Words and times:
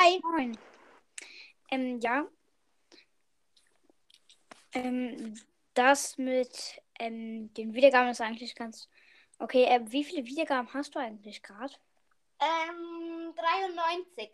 Hi. 0.00 0.20
Moin. 0.22 0.56
Ähm, 1.70 2.00
ja. 2.00 2.26
Ähm, 4.72 5.34
das 5.74 6.16
mit 6.16 6.80
ähm, 6.98 7.52
den 7.54 7.74
Wiedergaben 7.74 8.10
ist 8.10 8.20
eigentlich 8.20 8.54
ganz. 8.54 8.88
Okay, 9.38 9.64
äh, 9.64 9.80
wie 9.92 10.04
viele 10.04 10.24
Wiedergaben 10.24 10.72
hast 10.72 10.94
du 10.94 10.98
eigentlich 10.98 11.42
gerade? 11.42 11.74
Ähm, 12.40 13.34
93. 13.36 14.32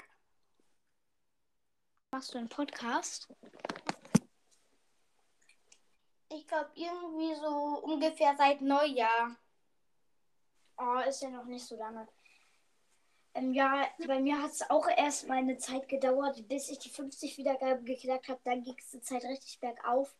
Machst 2.12 2.34
du 2.34 2.38
einen 2.38 2.48
Podcast? 2.48 3.28
Ich 6.30 6.46
glaube 6.46 6.70
irgendwie 6.74 7.34
so 7.34 7.80
ungefähr 7.82 8.36
seit 8.36 8.60
Neujahr. 8.60 9.36
Oh, 10.76 11.00
ist 11.08 11.22
ja 11.22 11.30
noch 11.30 11.46
nicht 11.46 11.66
so 11.66 11.76
lange. 11.76 12.06
Ähm, 13.34 13.52
ja, 13.52 13.86
bei 14.06 14.18
mir 14.20 14.42
hat 14.42 14.50
es 14.52 14.68
auch 14.70 14.88
erst 14.96 15.28
mal 15.28 15.38
eine 15.38 15.58
Zeit 15.58 15.88
gedauert, 15.88 16.46
bis 16.48 16.68
ich 16.70 16.78
die 16.78 16.90
50 16.90 17.38
Wiedergaben 17.38 17.84
geknackt 17.84 18.28
habe. 18.28 18.40
Dann 18.44 18.62
ging 18.62 18.76
es 18.78 18.90
die 18.90 19.00
Zeit 19.00 19.24
richtig 19.24 19.60
bergauf. 19.60 20.14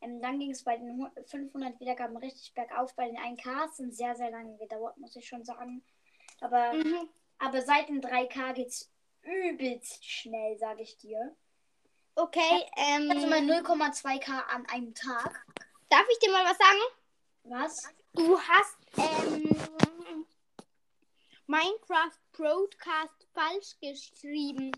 Ähm, 0.00 0.20
dann 0.22 0.38
ging 0.38 0.50
es 0.50 0.62
bei 0.64 0.76
den 0.76 0.98
hu- 1.02 1.22
500 1.26 1.78
Wiedergaben 1.80 2.16
richtig 2.16 2.54
bergauf. 2.54 2.94
Bei 2.94 3.06
den 3.06 3.18
1Ks 3.18 3.76
sind 3.78 3.94
sehr, 3.94 4.14
sehr 4.14 4.30
lange 4.30 4.56
gedauert, 4.58 4.96
muss 4.98 5.16
ich 5.16 5.26
schon 5.26 5.44
sagen. 5.44 5.82
Aber, 6.40 6.74
Mhm. 6.74 7.08
aber 7.38 7.60
seit 7.62 7.88
den 7.88 8.00
3K 8.00 8.52
geht 8.52 8.68
es 8.68 8.90
übelst 9.22 10.04
schnell, 10.04 10.56
sage 10.58 10.82
ich 10.82 10.96
dir. 10.96 11.34
Okay, 12.14 12.64
ähm, 12.76 13.10
Also 13.10 13.26
mal 13.26 13.40
0,2K 13.40 14.40
an 14.48 14.66
einem 14.66 14.94
Tag. 14.94 15.44
darf 15.88 16.06
ich 16.10 16.18
dir 16.18 16.30
mal 16.30 16.44
was 16.44 16.58
sagen? 16.58 16.80
Was? 17.44 17.88
Du 18.14 18.38
hast 18.38 18.76
ähm, 18.96 19.56
Minecraft 21.50 22.16
Broadcast 22.30 23.26
falsch 23.34 23.74
geschrieben. 23.80 24.70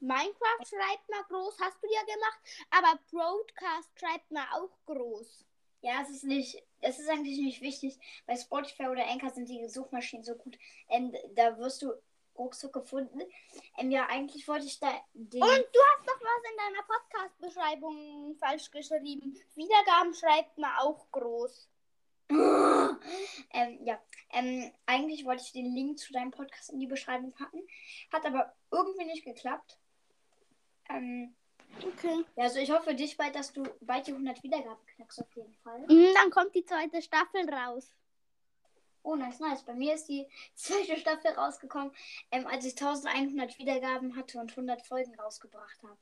Minecraft 0.00 0.66
schreibt 0.66 1.08
man 1.08 1.22
groß, 1.28 1.56
hast 1.60 1.80
du 1.80 1.86
ja 1.92 2.00
gemacht, 2.02 2.40
aber 2.70 2.98
Broadcast 3.12 3.88
schreibt 3.96 4.28
man 4.32 4.44
auch 4.54 4.76
groß. 4.86 5.44
Ja, 5.82 6.02
es 6.02 6.10
ist 6.10 6.24
nicht, 6.24 6.60
es 6.80 6.98
ist 6.98 7.08
eigentlich 7.08 7.38
nicht 7.38 7.60
wichtig. 7.60 7.96
Bei 8.26 8.34
Spotify 8.34 8.88
oder 8.88 9.06
Anchor 9.06 9.30
sind 9.30 9.48
die 9.48 9.68
Suchmaschinen 9.68 10.24
so 10.24 10.34
gut. 10.34 10.58
Ähm, 10.88 11.14
da 11.36 11.56
wirst 11.58 11.82
du 11.82 11.92
ruckzuck 12.36 12.72
gefunden. 12.72 13.20
Ähm, 13.76 13.92
ja, 13.92 14.06
eigentlich 14.06 14.48
wollte 14.48 14.66
ich 14.66 14.80
da 14.80 14.90
den. 15.12 15.40
Und 15.40 15.50
du 15.50 15.80
hast 15.92 16.06
noch 16.06 16.20
was 16.20 16.50
in 16.50 16.56
deiner 16.56 16.82
Podcast-Beschreibung 16.88 18.36
falsch 18.40 18.68
geschrieben. 18.72 19.40
Wiedergaben 19.54 20.12
schreibt 20.12 20.58
man 20.58 20.76
auch 20.78 21.06
groß. 21.12 21.68
ähm, 23.52 23.78
ja, 23.84 23.98
ähm, 24.30 24.70
eigentlich 24.86 25.24
wollte 25.24 25.42
ich 25.42 25.52
den 25.52 25.74
Link 25.74 25.98
zu 25.98 26.12
deinem 26.12 26.30
Podcast 26.30 26.70
in 26.70 26.78
die 26.80 26.86
Beschreibung 26.86 27.32
packen. 27.32 27.60
Hat 28.12 28.26
aber 28.26 28.54
irgendwie 28.70 29.06
nicht 29.06 29.24
geklappt. 29.24 29.78
Ähm, 30.90 31.34
Okay. 31.82 32.24
ja, 32.36 32.44
also 32.44 32.58
ich 32.58 32.70
hoffe 32.70 32.94
dich 32.94 33.16
bald, 33.16 33.34
dass 33.34 33.52
du 33.52 33.62
bald 33.80 34.06
die 34.06 34.12
100 34.12 34.42
Wiedergaben 34.42 34.84
knackst 34.86 35.20
auf 35.20 35.36
jeden 35.36 35.54
Fall. 35.56 35.80
Mhm, 35.80 36.12
Dann 36.14 36.30
kommt 36.30 36.54
die 36.54 36.64
zweite 36.64 37.00
Staffel 37.02 37.48
raus. 37.48 37.92
Oh, 39.02 39.14
nice, 39.14 39.38
nice. 39.38 39.62
Bei 39.62 39.74
mir 39.74 39.94
ist 39.94 40.06
die 40.08 40.26
zweite 40.54 40.98
Staffel 40.98 41.32
rausgekommen, 41.32 41.92
ähm, 42.30 42.46
als 42.46 42.64
ich 42.64 42.72
1100 42.72 43.58
Wiedergaben 43.58 44.16
hatte 44.16 44.38
und 44.38 44.50
100 44.50 44.82
Folgen 44.86 45.14
rausgebracht 45.18 45.82
habe. 45.82 45.96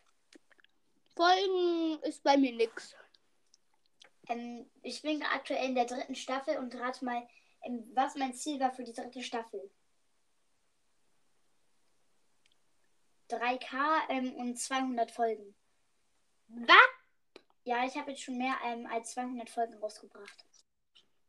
Folgen 1.14 2.02
ist 2.02 2.22
bei 2.22 2.36
mir 2.36 2.52
nix. 2.52 2.94
Ähm, 4.28 4.68
ich 4.82 5.02
bin 5.02 5.22
aktuell 5.22 5.64
in 5.66 5.74
der 5.74 5.86
dritten 5.86 6.14
Staffel 6.14 6.58
und 6.58 6.74
rate 6.74 7.04
mal, 7.04 7.26
ähm, 7.62 7.90
was 7.94 8.14
mein 8.16 8.34
Ziel 8.34 8.60
war 8.60 8.72
für 8.72 8.84
die 8.84 8.92
dritte 8.92 9.22
Staffel. 9.22 9.70
3K 13.28 14.08
ähm, 14.08 14.34
und 14.36 14.56
200 14.58 15.10
Folgen. 15.10 15.54
Was? 16.48 16.76
Ja, 17.64 17.84
ich 17.84 17.96
habe 17.96 18.12
jetzt 18.12 18.22
schon 18.22 18.38
mehr 18.38 18.56
ähm, 18.64 18.86
als 18.86 19.12
200 19.12 19.50
Folgen 19.50 19.74
rausgebracht. 19.78 20.44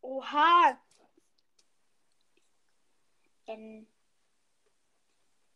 Oha. 0.02 0.80
Ähm, 3.48 3.88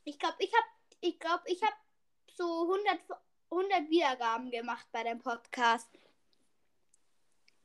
Ich 0.04 0.18
glaube, 0.18 0.36
ich 0.40 0.52
habe 0.54 0.68
ich 1.02 1.20
glaube, 1.20 1.44
ich 1.46 1.62
habe 1.62 1.76
so 2.36 2.64
100, 2.64 3.00
100 3.50 3.90
Wiedergaben 3.90 4.52
gemacht 4.52 4.88
bei 4.92 5.04
dem 5.04 5.20
Podcast. 5.20 5.90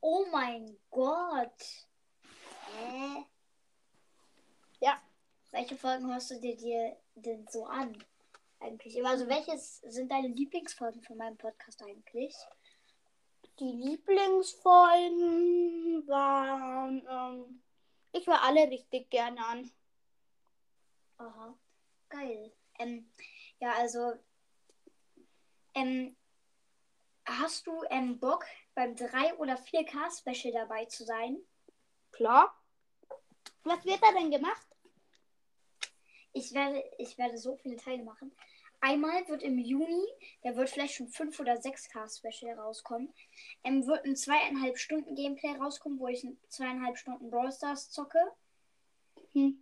Oh 0.01 0.25
mein 0.31 0.77
Gott. 0.89 1.87
Hä? 2.75 3.25
Ja. 4.79 4.99
Welche 5.51 5.77
Folgen 5.77 6.11
hörst 6.11 6.31
du 6.31 6.39
dir, 6.39 6.57
dir 6.57 6.97
denn 7.15 7.47
so 7.47 7.65
an? 7.65 8.03
Eigentlich. 8.59 9.03
Also, 9.05 9.27
welches 9.27 9.77
sind 9.77 10.11
deine 10.11 10.27
Lieblingsfolgen 10.27 11.01
von 11.01 11.17
meinem 11.17 11.37
Podcast 11.37 11.81
eigentlich? 11.83 12.35
Die 13.59 13.71
Lieblingsfolgen 13.71 16.07
waren 16.07 17.07
ähm, 17.09 17.63
ich 18.17 18.27
war 18.27 18.41
alle 18.41 18.69
richtig 18.69 19.09
gerne 19.09 19.45
an. 19.45 19.71
Aha, 21.17 21.55
geil. 22.09 22.51
Ähm, 22.79 23.09
ja, 23.59 23.73
also, 23.73 24.13
ähm, 25.75 26.15
hast 27.25 27.67
du 27.67 27.83
ähm, 27.89 28.19
Bock, 28.19 28.45
beim 28.77 28.95
3 28.95 29.33
oder 29.37 29.55
4K 29.55 30.19
Special 30.19 30.53
dabei 30.53 30.85
zu 30.85 31.03
sein? 31.03 31.39
Klar. 32.11 32.55
Was 33.63 33.83
wird 33.83 34.01
da 34.03 34.11
denn 34.11 34.29
gemacht? 34.29 34.67
Ich 36.31 36.53
werde, 36.53 36.83
ich 36.99 37.17
werde 37.17 37.39
so 37.39 37.55
viele 37.55 37.77
Teile 37.77 38.03
machen. 38.03 38.31
Einmal 38.79 39.27
wird 39.27 39.41
im 39.41 39.57
Juni, 39.57 40.05
der 40.43 40.55
wird 40.55 40.69
vielleicht 40.69 40.93
schon 40.93 41.07
5 41.07 41.39
oder 41.39 41.53
6K 41.53 42.07
Special 42.15 42.59
rauskommen, 42.59 43.11
ähm, 43.63 43.87
wird 43.87 44.05
ein 44.05 44.15
zweieinhalb 44.15 44.77
Stunden 44.77 45.15
Gameplay 45.15 45.55
rauskommen, 45.55 45.99
wo 45.99 46.07
ich 46.07 46.23
ein 46.23 46.39
zweieinhalb 46.47 46.99
Stunden 46.99 47.31
Brawl 47.31 47.51
Stars 47.51 47.89
zocke. 47.89 48.19
Hm. 49.33 49.59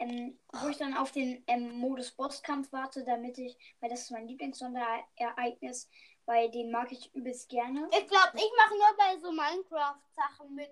ähm, 0.00 0.38
wo 0.52 0.68
ich 0.68 0.76
dann 0.76 0.94
auf 0.94 1.12
den 1.12 1.44
ähm, 1.46 1.78
Modus 1.78 2.10
Bosskampf 2.10 2.72
warte, 2.72 3.04
damit 3.04 3.38
ich, 3.38 3.56
weil 3.80 3.90
das 3.90 4.02
ist 4.02 4.10
mein 4.10 4.26
Lieblingssonderereignis, 4.26 5.88
weil 6.26 6.50
den 6.50 6.70
mag 6.70 6.92
ich 6.92 7.14
übelst 7.14 7.48
gerne. 7.48 7.88
Ich 7.92 8.06
glaube, 8.08 8.32
ich 8.34 8.50
mache 8.56 8.74
nur 8.74 8.96
bei 8.98 9.18
so 9.18 9.32
Minecraft-Sachen 9.32 10.54
mit. 10.54 10.70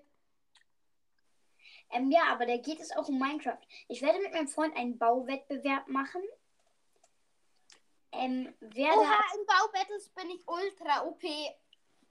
Ähm, 1.91 2.11
ja, 2.11 2.23
aber 2.31 2.45
da 2.45 2.57
geht 2.57 2.79
es 2.79 2.91
auch 2.91 3.07
um 3.07 3.17
Minecraft. 3.17 3.61
Ich 3.87 4.01
werde 4.01 4.19
mit 4.19 4.33
meinem 4.33 4.47
Freund 4.47 4.75
einen 4.75 4.97
Bauwettbewerb 4.97 5.87
machen. 5.87 6.21
Ähm, 8.11 8.53
wer 8.59 8.97
Oha, 8.97 9.03
da, 9.03 9.37
in 9.37 9.45
Baubattles 9.45 10.09
bin 10.09 10.29
ich 10.29 10.47
ultra 10.47 11.05
OP. 11.05 11.23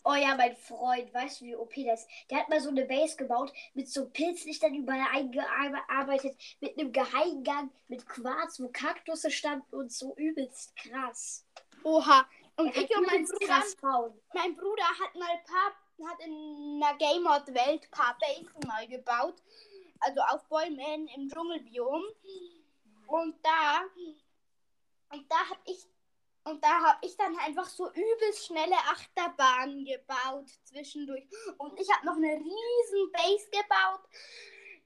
oh 0.05 0.15
ja, 0.15 0.37
mein 0.37 0.55
Freund, 0.57 1.13
weißt 1.13 1.41
du, 1.41 1.45
wie 1.47 1.57
OP 1.57 1.75
das 1.77 2.01
ist? 2.01 2.09
Der 2.31 2.39
hat 2.39 2.49
mal 2.49 2.61
so 2.61 2.69
eine 2.69 2.85
Base 2.85 3.17
gebaut, 3.17 3.53
mit 3.73 3.89
so 3.89 4.09
Pilzlichtern 4.11 4.75
überall 4.75 5.07
eingearbeitet, 5.13 6.37
mit 6.61 6.79
einem 6.79 6.93
Geheimgang, 6.93 7.71
mit 7.89 8.07
Quarz, 8.07 8.61
wo 8.61 8.69
Kaktusse 8.69 9.31
standen 9.31 9.75
und 9.75 9.93
so 9.93 10.15
übelst 10.17 10.77
krass. 10.77 11.47
Oha. 11.83 12.27
Und 12.57 12.77
ich 12.77 12.97
und 12.97 13.07
mein 13.07 13.25
Bruder, 13.25 14.15
mein 14.33 14.57
Bruder 14.57 14.85
hat 14.85 15.15
mal 15.17 15.43
paar, 15.45 16.09
hat 16.09 16.21
in 16.21 16.81
einer 16.83 16.97
Game 16.99 17.23
Mod 17.23 17.47
Welt 17.49 17.91
paar 17.91 18.17
Basen 18.19 18.67
mal 18.67 18.87
gebaut. 18.87 19.43
Also 20.01 20.21
auf 20.21 20.47
Bäumen 20.49 21.09
im 21.09 21.29
Dschungelbiom. 21.29 22.03
Und 23.07 23.37
da, 23.43 23.83
und 25.11 25.31
da 25.31 25.37
hab 25.51 25.59
ich, 25.65 25.85
und 26.45 26.63
da 26.63 26.81
habe 26.81 26.99
ich 27.03 27.17
dann 27.17 27.37
einfach 27.39 27.67
so 27.67 27.91
übelst 27.91 28.47
schnelle 28.47 28.77
Achterbahnen 28.77 29.85
gebaut 29.85 30.49
zwischendurch. 30.65 31.27
Und 31.59 31.79
ich 31.81 31.91
habe 31.93 32.07
noch 32.07 32.17
eine 32.17 32.35
riesen 32.35 33.13
Base 33.13 33.51
gebaut, 33.51 34.09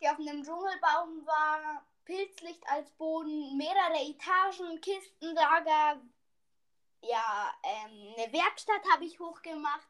die 0.00 0.08
auf 0.08 0.18
einem 0.18 0.42
Dschungelbaum 0.42 1.26
war. 1.26 1.84
Pilzlicht 2.04 2.66
als 2.66 2.90
Boden, 2.92 3.58
mehrere 3.58 4.00
Etagen, 4.08 4.80
Kistenlager, 4.80 6.00
ja, 7.02 7.52
ähm, 7.62 8.14
eine 8.16 8.32
Werkstatt 8.32 8.82
habe 8.92 9.04
ich 9.04 9.18
hochgemacht. 9.18 9.88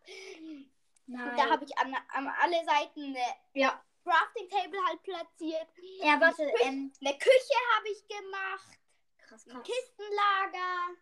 Nein. 1.06 1.36
Da 1.36 1.50
habe 1.50 1.64
ich 1.64 1.76
an, 1.78 1.94
an 2.08 2.28
alle 2.40 2.64
Seiten 2.64 3.00
eine 3.04 3.24
ja. 3.54 3.82
Crafting 4.04 4.48
Table 4.48 4.78
halt 4.86 5.02
platziert. 5.02 5.68
Ja, 6.02 6.20
warte, 6.20 6.42
ähm, 6.62 6.92
Eine 7.00 7.18
Küche 7.18 7.58
habe 7.76 7.88
ich 7.88 8.06
gemacht. 8.08 8.78
krass, 9.18 9.46
Ein 9.46 9.54
krass. 9.54 9.66
Kistenlager. 9.66 10.96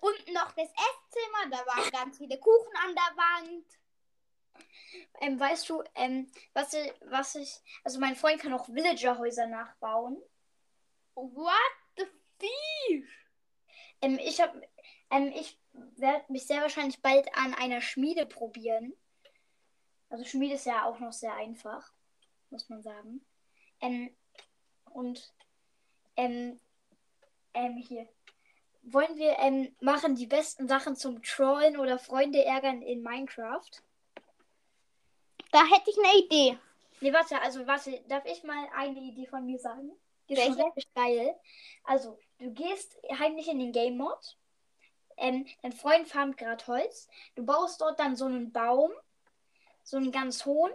Und 0.00 0.32
noch 0.32 0.52
das 0.52 0.68
Esszimmer. 0.68 1.50
Da 1.50 1.66
waren 1.66 1.90
ganz 1.92 2.18
viele 2.18 2.38
Kuchen 2.38 2.76
an 2.84 2.94
der 2.94 3.16
Wand. 3.16 3.66
Ähm, 5.20 5.38
weißt 5.38 5.68
du, 5.68 5.82
ähm, 5.94 6.30
was 6.54 6.72
ich, 6.72 6.92
was 7.02 7.34
ich, 7.34 7.60
also 7.84 8.00
mein 8.00 8.16
Freund 8.16 8.40
kann 8.40 8.54
auch 8.54 8.68
Villager-Häuser 8.68 9.46
nachbauen. 9.46 10.22
What 11.14 11.54
the 11.96 12.06
fish? 12.38 13.27
Ähm, 14.00 14.18
ich 14.22 14.40
habe, 14.40 14.60
ähm, 15.10 15.32
ich 15.34 15.58
werde 15.96 16.24
mich 16.32 16.46
sehr 16.46 16.60
wahrscheinlich 16.62 17.00
bald 17.00 17.34
an 17.34 17.54
einer 17.54 17.80
Schmiede 17.80 18.26
probieren. 18.26 18.92
Also 20.10 20.24
Schmiede 20.24 20.54
ist 20.54 20.66
ja 20.66 20.84
auch 20.84 20.98
noch 21.00 21.12
sehr 21.12 21.34
einfach, 21.34 21.92
muss 22.50 22.68
man 22.68 22.82
sagen. 22.82 23.24
Ähm, 23.80 24.14
und 24.90 25.32
ähm, 26.16 26.58
ähm, 27.54 27.76
hier. 27.76 28.08
Wollen 28.82 29.16
wir 29.16 29.38
ähm, 29.38 29.74
machen 29.80 30.14
die 30.14 30.26
besten 30.26 30.66
Sachen 30.66 30.96
zum 30.96 31.22
Trollen 31.22 31.78
oder 31.78 31.98
Freunde 31.98 32.44
ärgern 32.44 32.80
in 32.82 33.02
Minecraft? 33.02 33.70
Da 35.52 35.64
hätte 35.64 35.90
ich 35.90 35.98
eine 35.98 36.24
Idee. 36.24 36.58
Nee, 37.00 37.12
warte, 37.12 37.40
also 37.40 37.66
warte, 37.66 38.02
darf 38.08 38.24
ich 38.24 38.42
mal 38.44 38.66
eine 38.74 38.98
Idee 39.00 39.26
von 39.26 39.44
mir 39.44 39.58
sagen? 39.58 39.92
Die 40.28 40.34
ist 40.34 40.42
schon 40.42 40.56
Welche? 40.56 40.66
richtig 40.66 40.94
geil. 40.94 41.36
Also, 41.84 42.18
du 42.38 42.50
gehst 42.52 42.96
heimlich 43.18 43.48
in 43.48 43.58
den 43.58 43.72
Game 43.72 43.96
Mode. 43.96 44.20
Ähm, 45.16 45.46
dein 45.62 45.72
Freund 45.72 46.08
farmt 46.08 46.36
gerade 46.36 46.64
Holz. 46.66 47.08
Du 47.34 47.44
baust 47.44 47.80
dort 47.80 47.98
dann 47.98 48.16
so 48.16 48.26
einen 48.26 48.52
Baum, 48.52 48.92
so 49.82 49.96
einen 49.96 50.12
ganz 50.12 50.44
hohen, 50.46 50.72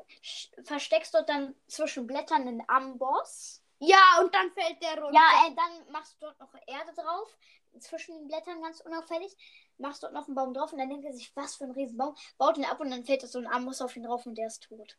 versteckst 0.64 1.14
dort 1.14 1.30
dann 1.30 1.56
zwischen 1.68 2.08
Blättern 2.08 2.48
einen 2.48 2.64
Amboss. 2.68 3.62
Ja, 3.80 4.20
und 4.22 4.34
dann 4.34 4.52
fällt 4.52 4.82
der 4.82 5.02
runter. 5.02 5.14
Ja, 5.14 5.48
äh, 5.48 5.56
dann 5.56 5.92
machst 5.92 6.16
du 6.22 6.26
dort 6.26 6.40
noch 6.40 6.54
Erde 6.68 6.94
drauf, 6.96 7.38
zwischen 7.80 8.16
den 8.16 8.28
Blättern 8.28 8.62
ganz 8.62 8.82
unauffällig. 8.82 9.36
Machst 9.78 10.04
dort 10.04 10.14
noch 10.14 10.28
einen 10.28 10.36
Baum 10.36 10.54
drauf 10.54 10.72
und 10.72 10.80
dann 10.80 10.90
denkt 10.90 11.06
er 11.06 11.14
sich, 11.14 11.36
was 11.36 11.56
für 11.56 11.66
ein 11.66 11.72
Riesenbaum. 11.72 12.16
Baut 12.38 12.58
ihn 12.58 12.66
ab 12.66 12.80
und 12.80 12.92
dann 12.92 13.06
fällt 13.06 13.24
da 13.24 13.28
so 13.28 13.40
ein 13.40 13.48
Amboss 13.48 13.82
auf 13.82 13.96
ihn 13.96 14.04
drauf 14.04 14.26
und 14.26 14.36
der 14.36 14.48
ist 14.48 14.64
tot. 14.64 14.98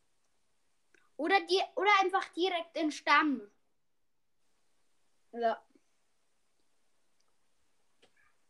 Oder, 1.17 1.41
die, 1.43 1.61
oder 1.77 1.91
einfach 2.03 2.25
direkt 2.33 2.77
in 2.77 2.91
Stamm. 2.91 3.51
Ja. 5.33 5.63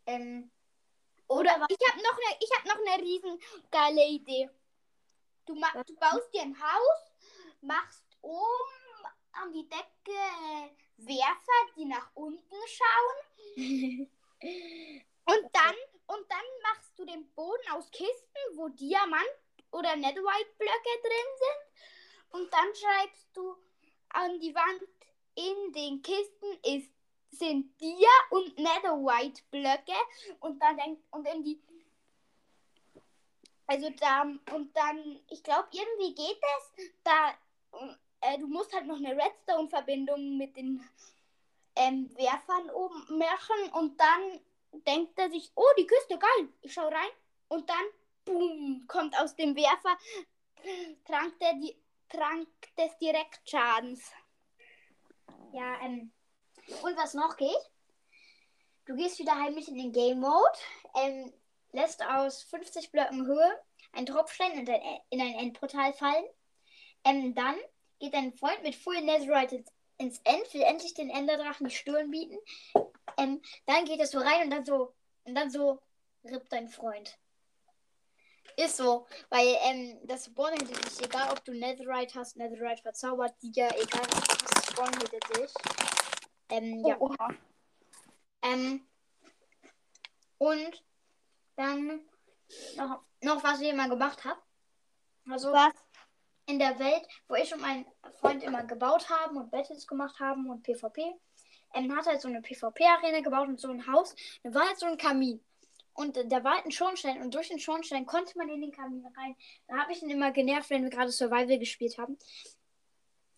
Ähm, 0.06 0.50
Oder 1.28 1.66
ich 1.68 1.88
habe 1.88 2.02
noch 2.02 2.18
eine, 2.18 2.38
ich 2.40 2.50
habe 2.56 2.68
noch 2.68 2.86
eine 2.86 3.02
riesen 3.02 3.40
geile 3.70 4.06
Idee. 4.06 4.50
Du, 5.46 5.54
ma 5.54 5.68
du 5.82 5.94
baust 5.96 6.32
dir 6.32 6.42
ein 6.42 6.58
Haus, 6.58 7.12
machst 7.60 8.04
oben 8.22 9.06
an 9.32 9.52
die 9.52 9.68
Decke 9.68 10.70
Werfer, 10.96 11.72
die 11.76 11.84
nach 11.84 12.10
unten 12.14 12.56
schauen. 12.66 14.10
Und 15.26 15.50
dann 15.54 15.74
und 16.06 16.30
dann 16.30 16.44
machst 16.62 16.98
du 16.98 17.04
den 17.04 17.30
Boden 17.32 17.70
aus 17.72 17.90
Kisten, 17.90 18.56
wo 18.56 18.68
Diamant 18.68 19.24
oder 19.70 19.96
Netherite 19.96 20.50
Blöcke 20.58 21.00
drin 21.02 21.30
sind. 21.38 22.40
Und 22.40 22.52
dann 22.52 22.74
schreibst 22.74 23.28
du 23.34 23.56
an 24.10 24.38
die 24.40 24.54
Wand 24.54 24.82
in 25.34 25.72
den 25.72 26.02
Kisten 26.02 26.58
ist 26.62 26.93
sind 27.34 27.80
Dia 27.80 28.08
und 28.30 28.58
Netherite 28.58 29.42
Blöcke 29.50 29.98
und 30.40 30.60
dann 30.62 30.76
denkt 30.76 31.02
und 31.10 31.26
in 31.26 31.42
die 31.42 31.60
also 33.66 33.88
da 33.98 34.22
und 34.54 34.76
dann 34.76 35.20
ich 35.30 35.42
glaube 35.42 35.68
irgendwie 35.72 36.14
geht 36.14 36.40
es 36.56 36.90
da 37.02 37.30
äh, 38.20 38.38
du 38.38 38.46
musst 38.46 38.72
halt 38.74 38.86
noch 38.86 38.98
eine 38.98 39.16
Redstone 39.16 39.68
Verbindung 39.68 40.36
mit 40.36 40.56
den 40.56 40.82
ähm, 41.76 42.10
Werfern 42.16 42.70
oben 42.70 43.18
machen 43.18 43.72
und 43.72 43.98
dann 43.98 44.40
denkt 44.86 45.18
er 45.18 45.30
sich 45.30 45.50
oh 45.54 45.72
die 45.78 45.86
Küste 45.86 46.18
geil 46.18 46.48
ich 46.62 46.72
schau 46.72 46.88
rein 46.88 47.10
und 47.48 47.68
dann 47.68 47.84
boom 48.24 48.84
kommt 48.86 49.18
aus 49.18 49.34
dem 49.34 49.56
Werfer 49.56 49.96
trank 51.04 51.38
der 51.38 51.54
die 51.54 51.76
trank 52.08 52.48
des 52.76 52.96
Direktschadens 52.98 54.12
Ja, 55.52 55.80
ähm. 55.82 56.10
Und 56.82 56.96
was 56.96 57.14
noch 57.14 57.36
geht? 57.36 57.70
Du 58.86 58.94
gehst 58.96 59.18
wieder 59.18 59.34
heimlich 59.34 59.68
in 59.68 59.76
den 59.76 59.92
Game 59.92 60.20
Mode, 60.20 60.58
ähm, 60.94 61.32
lässt 61.72 62.04
aus 62.04 62.42
50 62.42 62.90
Blöcken 62.90 63.26
Höhe 63.26 63.60
einen 63.92 64.06
Tropfstein 64.06 64.52
in 64.52 64.68
ein, 64.68 65.00
in 65.10 65.20
ein 65.20 65.34
Endportal 65.34 65.92
fallen. 65.92 66.24
Ähm, 67.04 67.34
dann 67.34 67.56
geht 67.98 68.14
dein 68.14 68.32
Freund 68.32 68.62
mit 68.62 68.74
Full 68.74 69.00
Netherite 69.02 69.56
ins, 69.56 69.70
ins 69.98 70.20
End, 70.24 70.52
will 70.52 70.62
endlich 70.62 70.94
den 70.94 71.10
Enderdrachen 71.10 71.68
die 71.68 71.74
Stirn 71.74 72.10
bieten. 72.10 72.36
Ähm, 73.16 73.40
dann 73.66 73.84
geht 73.84 74.00
es 74.00 74.10
so 74.10 74.18
rein 74.18 74.44
und 74.44 74.50
dann 74.50 74.64
so, 74.64 74.92
und 75.24 75.34
dann 75.34 75.50
so 75.50 75.80
rippt 76.24 76.52
dein 76.52 76.68
Freund. 76.68 77.16
Ist 78.56 78.76
so, 78.76 79.06
weil 79.30 79.56
ähm, 79.62 79.98
das 80.04 80.26
Spawn 80.26 80.52
hinter 80.52 80.80
dich, 80.80 81.02
egal 81.02 81.30
ob 81.32 81.44
du 81.44 81.52
Netherite 81.52 82.14
hast, 82.14 82.36
Netherite 82.36 82.82
verzaubert, 82.82 83.34
die 83.42 83.52
ja 83.52 83.68
egal 83.68 84.06
was 84.10 84.26
du 84.28 84.72
Spawn 84.72 84.90
hinter 84.90 85.18
dich. 85.18 85.93
Ähm, 86.48 86.84
ja. 86.86 87.00
Oha. 87.00 87.28
Ähm, 88.42 88.86
und 90.38 90.84
dann 91.56 92.00
noch, 92.76 93.02
noch 93.22 93.44
was 93.44 93.60
ich 93.60 93.68
immer 93.68 93.88
gemacht 93.88 94.24
habe. 94.24 94.40
Also 95.30 95.52
was 95.52 95.72
in 96.46 96.58
der 96.58 96.78
Welt, 96.78 97.06
wo 97.28 97.34
ich 97.34 97.52
und 97.54 97.62
mein 97.62 97.86
Freund 98.20 98.42
immer 98.42 98.64
gebaut 98.64 99.08
haben 99.08 99.36
und 99.36 99.50
Battles 99.50 99.86
gemacht 99.86 100.20
haben 100.20 100.50
und 100.50 100.62
PvP, 100.62 101.14
ähm, 101.74 101.96
hat 101.96 102.06
halt 102.06 102.20
so 102.20 102.28
eine 102.28 102.42
PvP-Arena 102.42 103.20
gebaut 103.20 103.48
und 103.48 103.60
so 103.60 103.68
ein 103.68 103.86
Haus. 103.86 104.14
Da 104.42 104.54
war 104.54 104.66
halt 104.66 104.78
so 104.78 104.86
ein 104.86 104.98
Kamin. 104.98 105.42
Und 105.94 106.16
äh, 106.16 106.26
da 106.26 106.42
war 106.44 106.56
halt 106.56 106.66
ein 106.66 106.72
Schornstein 106.72 107.22
und 107.22 107.34
durch 107.34 107.48
den 107.48 107.58
Schornstein 107.58 108.04
konnte 108.04 108.36
man 108.36 108.48
in 108.48 108.60
den 108.60 108.72
Kamin 108.72 109.06
rein. 109.16 109.36
Da 109.68 109.76
habe 109.78 109.92
ich 109.92 110.02
ihn 110.02 110.10
immer 110.10 110.32
genervt, 110.32 110.70
wenn 110.70 110.82
wir 110.82 110.90
gerade 110.90 111.10
Survival 111.10 111.58
gespielt 111.58 111.98
haben. 111.98 112.18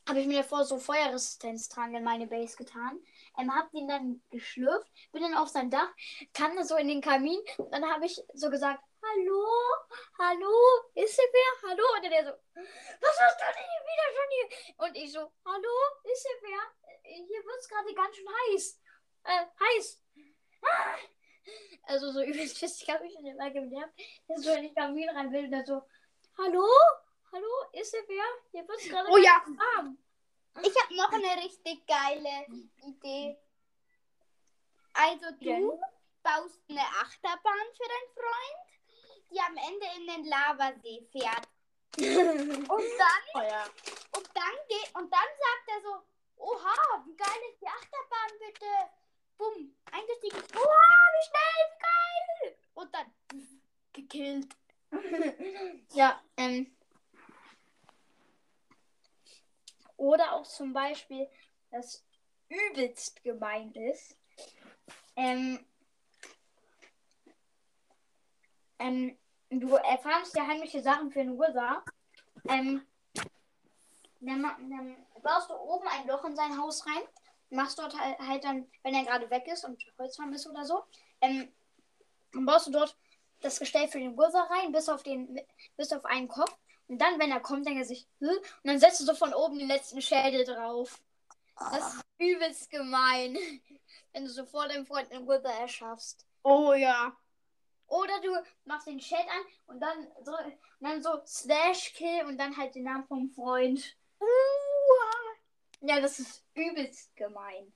Habe 0.09 0.21
ich 0.21 0.27
mir 0.27 0.43
davor 0.43 0.65
so 0.65 0.79
Feuerresistenz 0.79 1.69
dran 1.69 1.95
in 1.95 2.05
meine 2.05 2.27
Base 2.27 2.57
getan. 2.57 3.01
Ähm, 3.39 3.55
hab 3.55 3.71
den 3.73 3.89
dann 3.89 4.23
geschlürft, 4.31 4.91
bin 5.13 5.23
dann 5.23 5.35
auf 5.35 5.49
sein 5.49 5.71
Dach, 5.71 5.89
kam 6.33 6.55
dann 6.55 6.67
so 6.67 6.77
in 6.77 6.89
den 6.89 7.01
Kamin 7.01 7.41
und 7.59 7.73
dann 7.73 7.85
habe 7.85 8.07
ich 8.07 8.23
so 8.35 8.49
gesagt, 8.49 8.83
hallo, 9.03 9.45
hallo, 10.19 10.55
ist 10.95 11.15
hier 11.17 11.29
wer? 11.33 11.71
Hallo? 11.71 11.85
Und 11.97 12.11
der 12.11 12.25
so, 12.25 12.33
was 13.01 13.21
hast 13.21 13.41
du 13.41 13.47
denn 13.47 13.65
hier 13.65 13.83
wieder 13.91 14.09
schon 14.15 14.31
hier? 14.31 14.87
Und 14.87 14.97
ich 14.97 15.13
so, 15.13 15.21
hallo, 15.45 15.75
ist 16.05 16.27
hier 16.27 16.51
wer? 16.51 17.13
Hier 17.13 17.45
wird 17.45 17.61
es 17.61 17.69
gerade 17.69 17.95
ganz 17.95 18.17
schön 18.17 18.29
heiß. 18.29 18.81
Äh, 19.25 19.47
heiß. 19.61 20.03
Ah. 20.63 20.97
Also 21.85 22.11
so 22.11 22.23
übelst 22.25 22.59
fest, 22.59 22.83
ich 22.83 22.91
habe 22.91 23.05
mich 23.05 23.13
schon 23.13 23.27
immer 23.27 23.51
genervt, 23.51 23.93
dass 24.29 24.43
so 24.43 24.53
in 24.53 24.63
den 24.63 24.75
Kamin 24.75 25.09
rein 25.11 25.33
will 25.33 25.45
und 25.45 25.51
dann 25.51 25.67
so, 25.67 25.83
hallo, 26.39 26.67
hallo, 27.37 27.69
ist 27.73 27.91
hier 27.91 28.05
wer? 28.09 28.25
Hier 28.53 28.69
wird 28.69 28.81
es 28.81 28.89
gerade 28.89 29.09
Oh 29.11 29.17
ja. 29.19 29.43
warm. 29.47 29.99
Ich 30.63 30.75
habe 30.83 30.97
noch 30.97 31.13
eine 31.13 31.43
richtig 31.45 31.87
geile 31.87 32.47
Idee. 32.87 33.37
Also 34.95 35.27
du 35.41 35.45
Ja. 35.51 35.59
baust 36.23 36.61
eine 36.71 36.81
Achterbahn 36.81 37.67
für 37.77 37.89
deinen 37.89 38.13
Freund, 38.15 39.31
die 39.31 39.41
am 39.41 39.57
Ende 39.57 39.87
in 39.99 40.07
den 40.07 40.25
Lavasee 40.31 41.07
fährt. 41.13 41.47
Und 41.99 42.85
dann, 42.99 43.25
Oh 43.35 43.41
ja. 43.41 43.65
und 44.17 44.29
dann 44.35 44.57
geht, 44.69 44.95
und 44.95 45.11
dann 45.11 45.29
sagt 45.45 45.69
er 45.69 45.81
so, 45.83 46.03
oha, 46.37 47.05
wie 47.07 47.17
geil 47.17 47.41
ist 47.51 47.61
die 47.63 47.67
Achterbahn 47.67 48.39
bitte? 48.39 48.67
Bumm, 49.39 49.75
eingestiegen. 49.93 50.43
Oha, 50.57 51.13
wie 51.15 51.27
schnell, 51.29 51.57
wie 51.71 51.79
geil! 52.51 52.59
Und 52.75 52.95
dann 52.95 53.15
gekillt. 53.93 54.55
Ja, 55.95 56.23
ähm. 56.37 56.76
Oder 59.97 60.33
auch 60.33 60.47
zum 60.47 60.73
Beispiel, 60.73 61.29
das 61.71 62.05
übelst 62.49 63.23
gemein 63.23 63.73
ist. 63.73 64.17
Ähm, 65.17 65.65
ähm, 68.79 69.19
du 69.51 69.75
erfährst 69.77 70.37
ja 70.37 70.47
heimliche 70.47 70.83
Sachen 70.83 71.11
für 71.11 71.21
den 71.21 71.39
Ursa. 71.39 71.83
Ähm, 72.49 72.87
dann, 74.21 74.43
dann 74.43 74.97
baust 75.23 75.51
du 75.51 75.55
oben 75.55 75.87
ein 75.89 76.07
Loch 76.07 76.25
in 76.25 76.37
sein 76.37 76.59
Haus 76.59 76.87
rein. 76.87 77.03
Machst 77.51 77.79
dort 77.79 77.95
halt, 77.97 78.45
dann, 78.45 78.71
wenn 78.83 78.95
er 78.95 79.05
gerade 79.05 79.31
weg 79.31 79.47
ist 79.47 79.65
und 79.65 79.81
Holzfarm 79.99 80.33
ist 80.33 80.47
oder 80.49 80.65
so, 80.65 80.83
ähm, 81.21 81.53
dann 82.33 82.45
baust 82.45 82.67
du 82.67 82.73
dort 82.73 82.97
das 83.41 83.59
Gestell 83.59 83.89
für 83.89 83.99
den 83.99 84.19
Ursa 84.19 84.43
rein, 84.43 84.73
bis 84.73 84.89
auf 84.89 85.03
den, 85.03 85.41
bis 85.77 85.93
auf 85.93 86.05
einen 86.05 86.29
Kopf. 86.29 86.57
Und 86.89 86.99
dann, 86.99 87.19
wenn 87.19 87.33
er 87.33 87.41
kommt, 87.41 87.67
denkt 87.67 87.81
er 87.81 87.85
sich, 87.85 88.07
Hä? 88.21 88.27
und 88.29 88.65
dann 88.65 88.79
setzt 88.79 89.01
du 89.01 89.05
so 89.05 89.15
von 89.15 89.35
oben 89.35 89.59
den 89.59 89.69
letzten 89.69 90.01
Schädel 90.01 90.45
drauf. 90.45 91.01
Das 91.59 91.95
ist 91.95 92.05
übelst 92.19 92.71
gemein, 92.71 93.37
wenn 94.13 94.25
du 94.25 94.31
so 94.31 94.45
vor 94.45 94.69
deinem 94.69 94.87
Freund 94.87 95.11
einen 95.11 95.27
Wither 95.27 95.53
erschaffst. 95.53 96.27
Oh 96.43 96.73
ja. 96.73 97.17
Oder 97.89 98.21
du 98.21 98.31
machst 98.65 98.87
den 98.87 98.99
Chat 98.99 99.19
an 99.21 99.45
und 99.67 99.81
dann 99.81 100.09
so, 100.23 100.33
und 100.37 100.57
dann 100.81 101.03
so 101.03 101.21
Slash 101.25 101.95
Kill 101.95 102.25
und 102.27 102.39
dann 102.39 102.57
halt 102.57 102.75
den 102.75 102.85
Namen 102.85 103.07
vom 103.07 103.31
Freund. 103.31 103.97
Ja, 105.81 106.01
das 106.01 106.19
ist 106.19 106.45
übelst 106.55 107.15
gemein. 107.17 107.73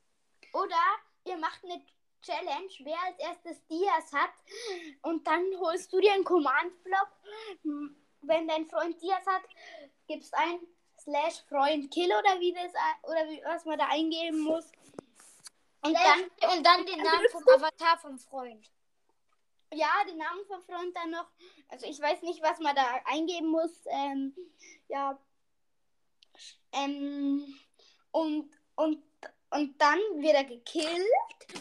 Oder 0.53 0.81
ihr 1.25 1.37
macht 1.37 1.65
eine 1.65 1.85
Challenge, 2.23 2.71
wer 2.81 3.01
als 3.07 3.19
erstes 3.19 3.67
Dias 3.67 4.13
hat. 4.13 4.33
Und 5.03 5.27
dann 5.27 5.45
holst 5.59 5.93
du 5.93 6.01
dir 6.01 6.13
einen 6.13 6.25
Command-Block. 6.25 7.09
Hm, 7.63 7.97
Wenn 8.23 8.49
dein 8.49 8.67
Freund 8.67 9.01
Dias 9.01 9.27
hat, 9.27 9.43
gibst 10.07 10.35
ein 10.35 10.61
slash 10.99 11.43
Freund 11.49 11.91
Kill 11.91 12.11
oder 12.11 12.39
wie 12.41 12.53
das 12.53 12.73
oder 13.03 13.29
wie, 13.29 13.43
was 13.45 13.65
man 13.65 13.79
da 13.79 13.87
eingeben 13.89 14.41
muss. 14.41 14.71
Und 15.83 15.95
dann, 15.95 16.31
Dann, 16.41 16.59
und 16.59 16.67
dann 16.67 16.87
den 16.87 16.99
Namen 16.99 17.29
vom 17.31 17.43
Avatar 17.55 17.99
vom 17.99 18.19
Freund. 18.19 18.71
ja, 19.73 19.89
den 20.07 20.19
Namen 20.19 20.45
vom 20.47 20.63
Freund 20.63 20.95
dann 20.95 21.11
noch. 21.11 21.27
Also 21.69 21.87
ich 21.87 21.99
weiß 22.01 22.23
nicht, 22.23 22.43
was 22.43 22.59
man 22.59 22.75
da 22.77 23.01
eingeben 23.07 23.49
muss. 23.49 23.71
Ähm, 23.87 24.35
ja. 24.89 25.19
Ähm, 26.73 27.59
und, 28.11 28.51
und, 28.75 29.03
und 29.51 29.81
dann 29.81 29.99
wird 30.17 30.35
er 30.35 30.45
gekillt. 30.45 31.07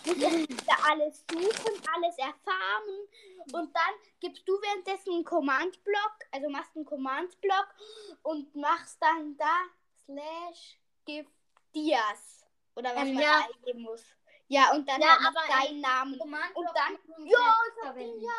Du 0.05 0.13
musst 0.15 0.67
da 0.67 0.75
alles 0.91 1.25
suchen, 1.29 1.81
alles 1.95 2.17
erfahren. 2.17 3.07
Und 3.51 3.75
dann 3.75 3.93
gibst 4.19 4.47
du 4.47 4.53
währenddessen 4.61 5.13
einen 5.13 5.23
Command-Block, 5.23 6.13
also 6.31 6.49
machst 6.49 6.75
einen 6.75 6.85
Command-Block 6.85 7.67
und 8.23 8.55
machst 8.55 9.01
dann 9.01 9.35
da 9.37 9.57
slash 10.05 10.79
give 11.05 11.27
Dias. 11.73 12.45
Oder 12.75 12.95
was 12.95 13.07
Ähm, 13.07 13.15
man 13.15 13.23
ja. 13.23 13.39
da 13.39 13.47
eingeben 13.55 13.81
muss. 13.81 14.03
Ja, 14.47 14.71
und 14.73 14.87
dann 14.87 15.01
Ja, 15.01 15.17
aber, 15.27 15.41
deinen 15.47 15.81
Namen. 15.81 16.19
Und 16.19 16.67
dann, 16.73 16.97
verwenden. 17.81 18.19
Dias. 18.19 18.31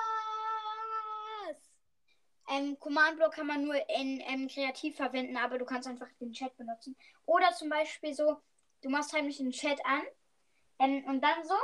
Ähm, 2.49 2.79
Command 2.81 3.17
Block 3.17 3.33
kann 3.33 3.47
man 3.47 3.65
nur 3.65 3.77
in 3.89 4.21
ähm, 4.27 4.49
kreativ 4.49 4.97
verwenden, 4.97 5.37
aber 5.37 5.59
du 5.59 5.65
kannst 5.65 5.87
einfach 5.87 6.09
den 6.21 6.33
Chat 6.33 6.57
benutzen. 6.57 6.97
Oder 7.27 7.53
zum 7.53 7.69
Beispiel 7.69 8.13
so, 8.13 8.41
du 8.83 8.89
machst 8.89 9.13
heimlich 9.13 9.39
den 9.39 9.51
Chat 9.53 9.85
an 9.85 10.03
ähm, 10.79 11.05
und 11.07 11.21
dann 11.21 11.45
so 11.45 11.55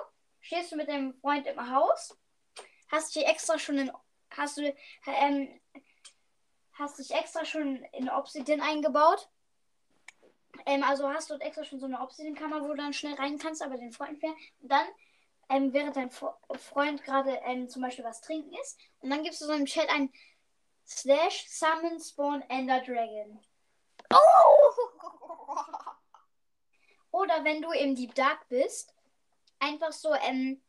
stehst 0.41 0.73
du 0.73 0.77
mit 0.77 0.89
deinem 0.89 1.15
Freund 1.15 1.47
im 1.47 1.71
Haus, 1.71 2.17
hast 2.91 3.15
dich 3.15 3.27
extra 3.27 3.59
schon 3.59 3.79
in, 3.79 3.93
hast 4.31 4.59
du, 4.59 4.75
ähm, 5.07 5.61
hast 6.75 6.99
dich 6.99 7.11
extra 7.13 7.45
schon 7.45 7.83
in 7.93 8.09
Obsidian 8.09 8.61
eingebaut. 8.61 9.29
Ähm, 10.65 10.83
also 10.83 11.09
hast 11.09 11.31
dort 11.31 11.43
extra 11.43 11.65
schon 11.65 11.81
so 11.81 11.87
eine 11.87 12.01
Obsidian-Kammer, 12.01 12.63
wo 12.63 12.69
du 12.69 12.75
dann 12.75 12.93
schnell 12.93 13.15
rein 13.15 13.39
kannst, 13.39 13.63
aber 13.63 13.77
den 13.77 13.93
Freund 13.93 14.19
fährt. 14.19 14.37
Und 14.61 14.71
dann, 14.73 14.87
ähm, 15.49 15.73
während 15.73 15.97
dein 15.97 16.11
Fre- 16.11 16.35
Freund 16.59 17.03
gerade 17.05 17.41
ähm, 17.45 17.69
zum 17.69 17.83
Beispiel 17.83 18.05
was 18.05 18.21
trinken 18.21 18.55
ist, 18.63 18.79
und 19.01 19.11
dann 19.11 19.23
gibst 19.23 19.41
du 19.41 19.47
so 19.47 19.53
im 19.53 19.67
Chat 19.67 19.89
ein 19.91 20.13
Slash 20.87 21.47
Summon 21.49 22.01
Spawn 22.01 22.43
Ender 22.49 22.81
Dragon. 22.81 23.41
Oder 27.17 27.45
wenn 27.45 27.63
du 27.63 27.71
im 27.73 27.95
Deep 27.95 28.15
Dark 28.15 28.47
bist, 28.51 28.93
einfach 29.59 29.93
so, 29.93 30.13
ähm, 30.15 30.61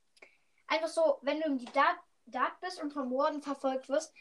einfach 0.67 0.87
so, 0.87 1.17
wenn 1.21 1.41
du 1.41 1.47
im 1.47 1.57
Deep 1.57 1.73
Dark, 1.73 1.99
Dark 2.25 2.61
bist 2.61 2.81
und 2.81 2.93
vom 2.93 3.11
Warden 3.11 3.41
verfolgt 3.41 3.89
wirst, 3.89 4.13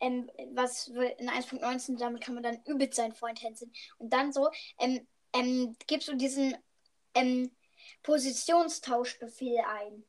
ähm, 0.00 0.30
was 0.52 0.86
in 0.86 1.28
1.19, 1.28 1.98
damit 1.98 2.22
kann 2.22 2.34
man 2.34 2.44
dann 2.44 2.62
übelst 2.66 2.94
seinen 2.94 3.14
Freund 3.14 3.42
hänseln. 3.42 3.72
Und 3.98 4.12
dann 4.12 4.32
so, 4.32 4.48
ähm, 4.78 5.06
ähm, 5.32 5.76
gibst 5.88 6.06
du 6.06 6.14
diesen, 6.14 6.56
ähm, 7.14 7.50
Positionstauschbefehl 8.04 9.58
ein. 9.58 10.04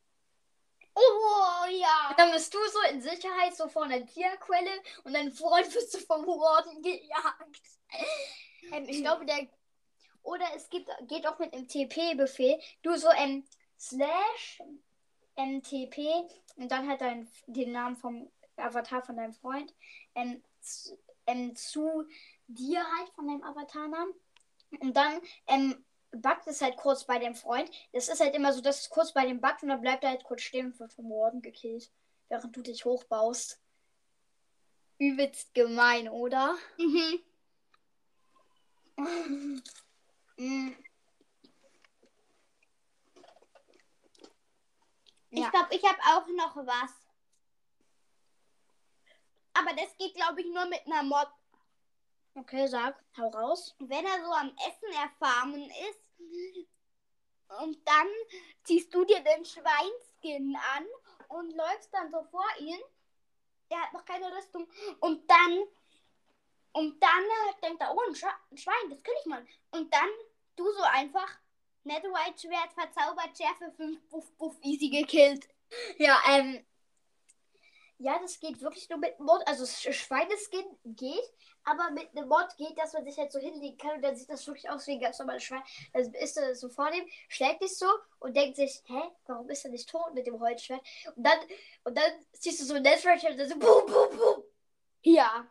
Oh, 0.94 1.65
ja. 1.72 2.10
Und 2.12 2.20
dann 2.20 2.32
bist 2.34 2.53
du 2.53 2.60
so 2.72 2.94
in 2.94 3.01
Sicherheit, 3.01 3.56
so 3.56 3.68
vor 3.68 3.86
einer 3.86 4.06
Tierquelle 4.06 4.70
und 5.06 5.13
dein 5.13 5.32
Freund 5.32 5.74
wirst 5.74 5.92
du 5.96 5.98
vom 5.98 6.27
Warden 6.27 6.84
gejagt. 6.84 7.62
Ähm, 8.72 8.86
ich 8.88 8.98
glaube, 9.01 9.25
der. 9.25 9.48
Oder 10.24 10.46
es 10.56 10.70
gibt, 10.70 10.89
geht 11.08 11.27
auch 11.27 11.38
mit 11.39 11.53
dem 11.53 11.68
TP-Befehl. 11.68 12.60
Du 12.82 12.96
so 12.96 13.10
ähm, 13.18 13.46
slash 13.80 14.62
MTP 15.36 16.27
und 16.56 16.72
dann 16.72 16.88
halt 16.88 17.01
dein, 17.01 17.30
den 17.48 17.72
Namen 17.72 17.96
vom 17.98 18.32
Avatar 18.56 19.01
von 19.03 19.18
deinem 19.18 19.34
Freund 19.34 19.74
ähm, 20.15 20.44
z- 20.62 20.98
ähm, 21.25 21.56
zu 21.56 22.08
dir 22.48 22.84
halt 22.98 23.10
von 23.15 23.27
deinem 23.27 23.44
Avatarnamen. 23.44 24.13
Und 24.80 24.96
dann 24.96 25.22
ähm, 25.48 25.84
backt 26.12 26.48
es 26.48 26.62
halt 26.62 26.77
kurz 26.77 27.03
bei 27.06 27.20
dem 27.20 27.36
Freund. 27.36 27.70
Das 27.92 28.08
ist 28.08 28.20
halt 28.22 28.36
immer 28.36 28.53
so, 28.53 28.62
dass 28.62 28.82
es 28.82 28.89
kurz 28.89 29.12
bei 29.13 29.25
dem 29.25 29.42
backt 29.42 29.63
und 29.63 29.70
dann 29.70 29.82
bleibt 29.82 30.03
er 30.03 30.12
halt 30.12 30.24
kurz 30.24 30.42
stehen 30.42 30.68
und 30.68 30.80
wird 30.80 30.94
vom 30.94 31.10
Warden 31.10 31.42
gekillt, 31.42 31.92
während 32.30 32.56
du 32.56 32.62
dich 32.62 32.86
hochbaust. 32.86 33.60
Übelst 35.00 35.53
gemein, 35.53 36.08
oder? 36.08 36.56
Mhm. 36.77 37.20
Ich 40.36 40.75
Ja. 45.32 45.50
glaube, 45.50 45.75
ich 45.75 45.84
habe 45.84 46.00
auch 46.04 46.28
noch 46.28 46.56
was. 46.66 46.92
Aber 49.54 49.74
das 49.74 49.96
geht, 49.98 50.16
glaube 50.16 50.42
ich, 50.42 50.48
nur 50.48 50.66
mit 50.66 50.86
einer 50.86 51.04
Mod. 51.04 51.28
Okay, 52.36 52.68
sag, 52.68 53.04
hau 53.18 53.30
raus. 53.30 53.75
Wenn 53.80 54.06
er 54.06 54.24
so 54.24 54.32
am 54.32 54.56
Essen 54.68 54.92
erfahren 54.94 55.72
ist 55.90 56.04
und 57.60 57.88
dann 57.88 58.08
ziehst 58.63 58.94
du 58.94 59.06
dir 59.06 59.24
den 59.24 59.46
Schweinskin 59.46 60.56
an 60.75 60.86
und 61.28 61.54
läufst 61.56 61.94
dann 61.94 62.10
so 62.12 62.24
vor 62.24 62.46
ihn. 62.60 62.80
Er 63.70 63.82
hat 63.82 63.94
noch 63.94 64.06
keine 64.06 64.36
Rüstung. 64.36 64.68
Und 65.00 65.30
dann 65.30 65.63
und 66.74 67.01
dann 67.01 67.24
äh, 67.24 67.62
denkt 67.68 67.82
er, 67.82 67.94
oh, 67.96 68.00
ein, 68.08 68.15
Schwe 68.15 68.27
ein 68.51 68.58
Schwein, 68.58 68.89
das 68.89 69.03
kill 69.03 69.13
ich 69.22 69.25
mal. 69.27 69.46
Und 69.72 69.94
dann 69.94 70.10
du 70.56 70.65
so 70.72 70.84
einfach 70.84 71.30
Netherite 71.84 72.39
Schwert 72.39 72.74
verzaubert, 72.74 73.38
Schärfe 73.38 73.72
5, 73.75 74.01
buff, 74.10 74.32
buff, 74.38 74.56
easy 74.63 74.89
gekillt. 74.89 75.48
Ja, 75.98 76.20
ähm. 76.30 76.65
Ja, 78.00 78.20
das 78.20 78.39
geht 78.39 78.60
wirklich 78.62 78.89
nur 78.89 79.00
mit 79.00 79.20
Mod. 79.20 79.42
Also 79.46 79.63
Sch- 79.63 79.94
Schweineskin 79.94 80.65
geht, 80.84 81.24
aber 81.63 81.92
mit 81.92 82.10
einem 82.12 82.27
Mod 82.27 82.48
geht, 82.58 82.77
dass 82.77 82.94
man 82.94 83.06
sich 83.06 83.18
halt 83.18 83.32
so 83.32 83.39
hinlegen 83.39 83.77
kann 83.77 83.96
und 83.96 84.01
dann 84.01 84.15
sieht 84.15 84.30
das 84.30 84.46
wirklich 84.48 84.70
aus 84.70 84.86
wie 84.88 84.94
ein 84.94 85.00
ganz 85.00 85.20
normales 85.20 85.44
Schwein. 85.44 85.63
Also 85.94 86.12
ist 86.20 86.38
er 86.38 86.56
so 86.56 86.70
vor 86.70 86.92
dem, 86.92 87.06
schlägt 87.30 87.62
dich 87.63 87.77
so 87.77 87.86
und 88.20 88.36
denkt 88.36 88.58
sich, 88.58 88.82
hä, 88.88 89.01
warum 89.27 89.50
ist 89.50 89.63
er 89.63 89.72
nicht 89.72 89.89
tot 89.89 90.13
mit 90.13 90.27
dem 90.27 90.39
Holzschwert? 90.39 90.82
Und 91.15 91.24
dann, 91.24 91.39
und 91.84 91.98
dann 91.98 92.12
siehst 92.34 92.60
du 92.62 92.65
so 92.65 92.74
ein 92.74 92.82
Netherite 92.84 93.27
und 93.30 93.38
dann 93.38 93.48
so 93.50 93.58
boom, 93.58 93.86
boom, 93.86 94.18
boom. 94.18 94.44
Ja. 95.03 95.48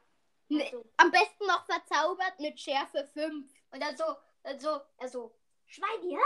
Ne, 0.52 0.64
Also, 0.64 0.84
am 0.98 1.10
besten 1.10 1.46
noch 1.46 1.64
verzaubert 1.64 2.38
mit 2.38 2.60
Schärfe 2.60 3.08
5. 3.12 3.50
Und 3.70 3.80
dann 3.80 3.96
so, 3.96 4.04
dann 4.42 4.60
so, 4.60 4.80
also, 4.98 5.34
Schwein, 5.66 6.10
ja. 6.10 6.18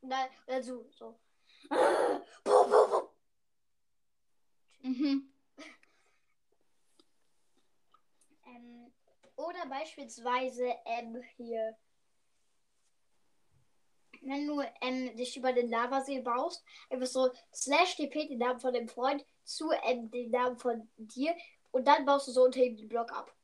Und 0.00 0.10
dann, 0.10 0.28
dann 0.46 0.62
so, 0.62 0.86
so. 0.90 1.18
Boom, 1.68 2.70
boom, 2.70 2.90
boom. 2.90 3.08
Mhm. 4.82 5.32
Ähm, 8.46 8.92
oder 9.36 9.66
beispielsweise 9.66 10.74
ähm, 10.84 11.22
hier. 11.36 11.76
Wenn 14.20 14.46
du 14.46 14.62
ähm, 14.80 15.16
dich 15.16 15.36
über 15.36 15.52
den 15.52 15.68
Lavasee 15.68 16.20
baust, 16.20 16.64
einfach 16.88 17.06
so 17.06 17.30
slash 17.52 17.96
dp 17.96 18.28
den 18.28 18.38
Namen 18.38 18.60
von 18.60 18.72
dem 18.72 18.88
Freund 18.88 19.24
zu 19.42 19.70
ähm, 19.82 20.10
den 20.10 20.30
Namen 20.30 20.56
von 20.56 20.88
dir 20.96 21.34
und 21.72 21.86
dann 21.86 22.04
baust 22.04 22.28
du 22.28 22.32
so 22.32 22.44
unter 22.44 22.60
ihm 22.60 22.76
den 22.76 22.88
Block 22.88 23.12
ab. 23.12 23.34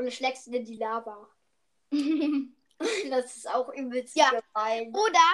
Und 0.00 0.10
schlägst 0.10 0.46
du 0.46 0.52
in 0.52 0.64
die 0.64 0.76
Lava. 0.76 1.28
Das 3.10 3.36
ist 3.36 3.46
auch 3.46 3.68
übelst 3.74 4.16
Ja. 4.16 4.30
gemein. 4.30 4.88
Oder 4.94 5.28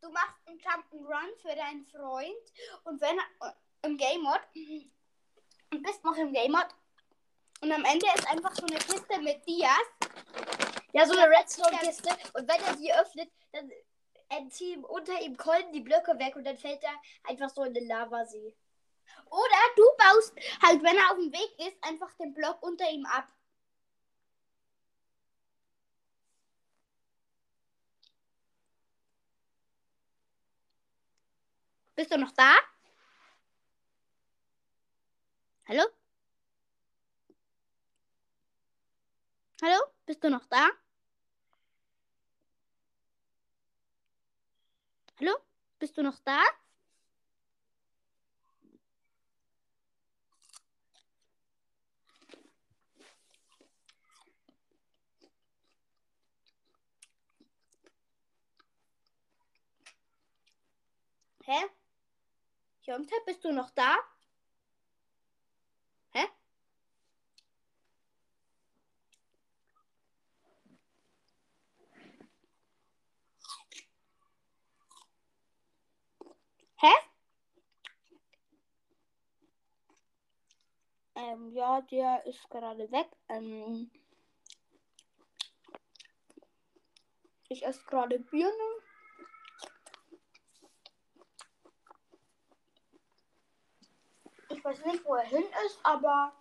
du 0.00 0.10
machst 0.10 0.34
einen 0.46 0.58
Jump'n'Run 0.58 1.36
für 1.40 1.54
deinen 1.54 1.86
Freund 1.86 2.44
und 2.82 3.00
wenn 3.00 3.16
er 3.16 3.56
im 3.82 3.96
Game 3.96 4.22
Mode 4.22 4.40
und 5.72 5.82
bist 5.84 6.02
noch 6.02 6.16
im 6.16 6.32
Game 6.32 6.50
Mode 6.50 6.66
und 7.60 7.70
am 7.70 7.84
Ende 7.84 8.06
ist 8.16 8.28
einfach 8.28 8.52
so 8.56 8.66
eine 8.66 8.78
Kiste 8.78 9.20
mit 9.20 9.46
Dias. 9.46 9.70
Ja, 10.92 11.06
so 11.06 11.16
eine 11.16 11.30
Redstone-Kiste. 11.30 12.08
Und 12.34 12.48
wenn 12.48 12.60
er 12.64 12.74
die 12.74 12.92
öffnet, 12.92 13.30
dann 13.52 13.70
entziehen 14.30 14.84
unter 14.84 15.20
ihm 15.20 15.36
Kolben 15.36 15.72
die 15.72 15.82
Blöcke 15.82 16.18
weg 16.18 16.34
und 16.34 16.42
dann 16.42 16.58
fällt 16.58 16.82
er 16.82 17.00
einfach 17.22 17.50
so 17.50 17.62
in 17.62 17.74
den 17.74 17.86
Lavasee. 17.86 18.56
Oder 19.26 19.60
du 19.76 19.84
baust 19.96 20.34
halt, 20.60 20.82
wenn 20.82 20.96
er 20.96 21.10
auf 21.12 21.18
dem 21.18 21.32
Weg 21.32 21.68
ist, 21.68 21.76
einfach 21.84 22.12
den 22.14 22.34
Block 22.34 22.60
unter 22.62 22.90
ihm 22.90 23.06
ab. 23.06 23.28
Bist 32.00 32.12
du 32.12 32.16
noch 32.16 32.32
da? 32.32 32.54
Hallo? 35.68 35.82
Hallo? 39.60 39.78
Bist 40.06 40.24
du 40.24 40.30
noch 40.30 40.46
da? 40.46 40.70
Hallo? 45.20 45.36
Bist 45.78 45.98
du 45.98 46.02
noch 46.02 46.18
da? 46.20 46.40
Hä? 61.44 61.79
Jonte, 62.90 63.14
bist 63.24 63.44
du 63.44 63.52
noch 63.52 63.70
da? 63.70 63.98
Hä? 66.12 66.26
Hä? 76.80 76.92
Ähm, 81.14 81.52
ja, 81.52 81.80
der 81.82 82.26
ist 82.26 82.50
gerade 82.50 82.90
weg. 82.90 83.06
Ähm, 83.28 83.88
ich 87.48 87.64
esse 87.64 87.84
gerade 87.84 88.18
Birne. 88.18 88.89
Ich 94.60 94.64
weiß 94.66 94.84
nicht, 94.84 95.02
wo 95.06 95.14
er 95.14 95.24
hin 95.24 95.46
ist, 95.64 95.80
aber 95.82 96.34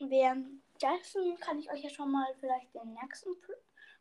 währenddessen 0.00 1.38
kann 1.38 1.60
ich 1.60 1.70
euch 1.70 1.84
ja 1.84 1.88
schon 1.88 2.10
mal 2.10 2.26
vielleicht 2.40 2.74
den 2.74 2.94
nächsten 2.94 3.40
Pr 3.40 3.52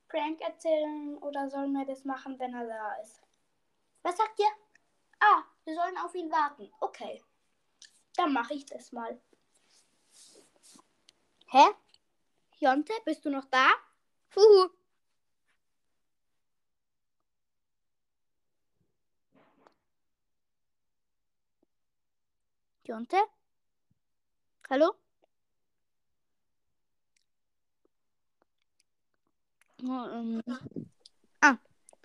Prank 0.07 0.41
erzählen 0.41 1.15
oder 1.19 1.51
sollen 1.51 1.73
wir 1.73 1.85
das 1.85 2.03
machen, 2.03 2.39
wenn 2.39 2.55
er 2.55 2.65
da 2.65 2.95
ist? 2.95 3.21
Was 4.01 4.17
sagt 4.17 4.39
ihr? 4.39 4.49
Ah, 5.19 5.43
wir 5.65 5.75
sollen 5.75 5.97
auf 5.99 6.15
ihn 6.15 6.31
warten. 6.31 6.73
Okay. 6.79 7.23
Dann 8.15 8.33
mache 8.33 8.55
ich 8.55 8.65
das 8.65 8.91
mal. 8.91 9.21
Hä? 11.51 11.65
Jonte, 12.57 12.93
bist 13.05 13.23
du 13.23 13.29
noch 13.29 13.45
da? 13.45 13.69
Huhu. 14.35 14.69
Jonte? 22.87 23.17
Hallo? 24.69 24.93
Oh, 29.83 30.07
ähm. 30.09 30.41
Ah, 31.41 31.57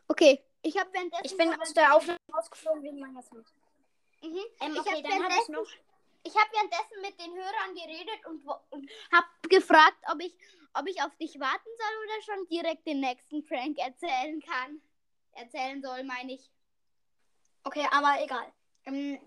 okay. 0.09 0.43
Ich 0.63 0.77
habe 0.77 0.93
währenddessen. 0.93 1.25
Ich 1.25 1.37
bin 1.37 1.55
aus 1.55 1.73
der 1.73 1.95
Aufnahme 1.95 2.19
rausgeflogen 2.35 2.83
wegen 2.83 2.99
meiner 2.99 3.23
Smith. 3.23 3.47
Mhm. 4.23 4.39
Ähm, 4.61 4.73
ich 4.73 4.81
okay, 4.81 4.91
habe 4.91 5.03
dann 5.03 5.23
habe 5.23 5.35
ich 5.35 5.49
währenddessen, 5.49 5.57
ich 6.25 6.37
hab 6.37 6.53
währenddessen 6.53 7.01
mit 7.01 7.21
den 7.21 7.33
Hörern 7.33 7.75
geredet 7.75 8.27
und, 8.27 8.45
wo- 8.45 8.61
und 8.71 8.91
habe 9.13 9.27
gefragt, 9.49 9.99
ob 10.11 10.21
ich, 10.21 10.37
ob 10.75 10.87
ich 10.89 11.01
auf 11.03 11.15
dich 11.17 11.39
warten 11.39 11.71
soll 11.79 12.05
oder 12.05 12.23
schon 12.23 12.49
direkt 12.49 12.87
den 12.87 13.01
nächsten 13.01 13.45
Prank 13.45 13.79
erzählen 13.79 14.41
kann. 14.41 14.83
Erzählen 15.33 15.81
soll, 15.81 16.03
meine 16.05 16.35
ich. 16.35 16.51
Okay, 17.65 17.87
aber 17.91 18.23
egal. 18.23 18.53
Ähm, 18.85 19.21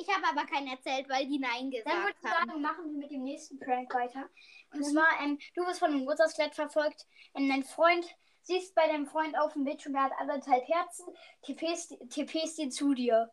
Ich 0.00 0.08
habe 0.08 0.26
aber 0.28 0.46
keinen 0.46 0.68
erzählt, 0.68 1.08
weil 1.08 1.26
die 1.26 1.38
Nein 1.38 1.70
gesagt 1.70 1.94
dann 1.94 2.04
würde 2.04 2.16
ich 2.22 2.30
haben. 2.30 2.48
sagen, 2.48 2.62
machen 2.62 2.84
wir 2.86 2.98
mit 2.98 3.10
dem 3.10 3.22
nächsten 3.22 3.58
Prank 3.58 3.92
weiter. 3.94 4.28
Und 4.72 4.80
Mhm. 4.80 4.84
zwar, 4.84 5.20
ähm, 5.22 5.38
du 5.54 5.66
wirst 5.66 5.78
von 5.78 5.90
einem 5.90 6.00
Geburtstagsklett 6.00 6.54
verfolgt. 6.54 7.06
Ähm, 7.34 7.48
dein 7.48 7.62
Freund, 7.64 8.06
siehst 8.42 8.74
bei 8.74 8.86
deinem 8.86 9.06
Freund 9.06 9.36
auf 9.38 9.52
dem 9.52 9.64
Bildschirm, 9.64 9.92
der 9.92 10.04
hat 10.04 10.12
anderthalb 10.18 10.66
Herzen, 10.66 11.06
TPst, 11.42 11.96
TPst 12.08 12.58
ihn 12.58 12.70
zu 12.70 12.94
dir. 12.94 13.30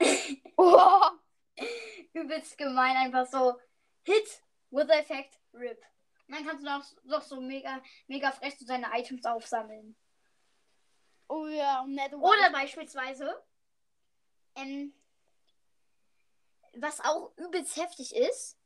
Oh, 0.56 1.00
Übelst 2.12 2.58
gemein, 2.58 2.96
einfach 2.96 3.26
so. 3.26 3.58
Hit, 4.04 4.42
with 4.70 4.88
effect, 4.90 5.38
rip. 5.54 5.80
Und 6.26 6.34
dann 6.34 6.44
kannst 6.46 6.62
du 6.62 6.68
noch, 6.68 6.84
noch 7.04 7.22
so 7.22 7.40
mega, 7.40 7.80
mega 8.08 8.30
frech 8.32 8.58
so 8.58 8.66
seine 8.66 8.88
Items 8.92 9.24
aufsammeln. 9.24 9.96
oh 11.28 11.46
ja, 11.46 11.84
nett. 11.86 12.12
Oder 12.12 12.50
beispielsweise, 12.52 13.42
ähm, 14.56 14.92
was 16.74 17.00
auch 17.00 17.32
übelst 17.36 17.76
heftig 17.76 18.14
ist, 18.14 18.58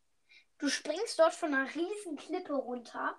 du 0.58 0.68
springst 0.68 1.18
dort 1.18 1.34
von 1.34 1.54
einer 1.54 1.74
riesen 1.74 2.16
Klippe 2.16 2.54
runter, 2.54 3.18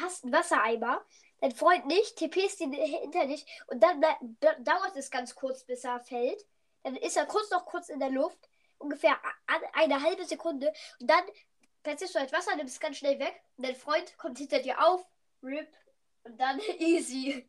hast 0.00 0.24
einen 0.24 0.32
Wassereimer, 0.32 1.04
dein 1.40 1.52
Freund 1.52 1.86
nicht, 1.86 2.16
TPst 2.16 2.60
ihn 2.60 2.72
hinter 2.72 3.26
dich 3.26 3.46
und 3.66 3.82
dann 3.82 4.00
da, 4.00 4.16
da, 4.40 4.54
dauert 4.60 4.96
es 4.96 5.10
ganz 5.10 5.34
kurz, 5.34 5.64
bis 5.64 5.84
er 5.84 6.00
fällt. 6.00 6.44
Dann 6.82 6.96
ist 6.96 7.16
er 7.16 7.26
kurz 7.26 7.50
noch 7.50 7.66
kurz 7.66 7.88
in 7.88 7.98
der 7.98 8.10
Luft, 8.10 8.38
ungefähr 8.78 9.18
eine 9.72 10.02
halbe 10.02 10.24
Sekunde 10.24 10.72
und 11.00 11.10
dann 11.10 11.24
platzierst 11.82 12.14
du 12.14 12.18
halt 12.18 12.32
Wasser, 12.32 12.54
nimmst 12.56 12.80
ganz 12.80 12.98
schnell 12.98 13.18
weg 13.18 13.42
und 13.56 13.66
dein 13.66 13.76
Freund 13.76 14.16
kommt 14.18 14.38
hinter 14.38 14.60
dir 14.60 14.84
auf, 14.84 15.04
rip 15.42 15.72
und 16.24 16.38
dann 16.38 16.58
easy. 16.78 17.48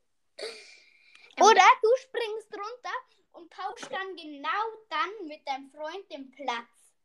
Oder 1.40 1.64
du 1.82 1.90
springst 2.02 2.54
runter 2.54 2.96
und 3.38 3.53
tauschst 3.53 3.91
dann 3.91 4.15
genau 4.15 4.63
dann 4.89 5.27
mit 5.27 5.48
deinem 5.48 5.70
Freund 5.70 6.12
den 6.12 6.32
Platz. 6.32 6.95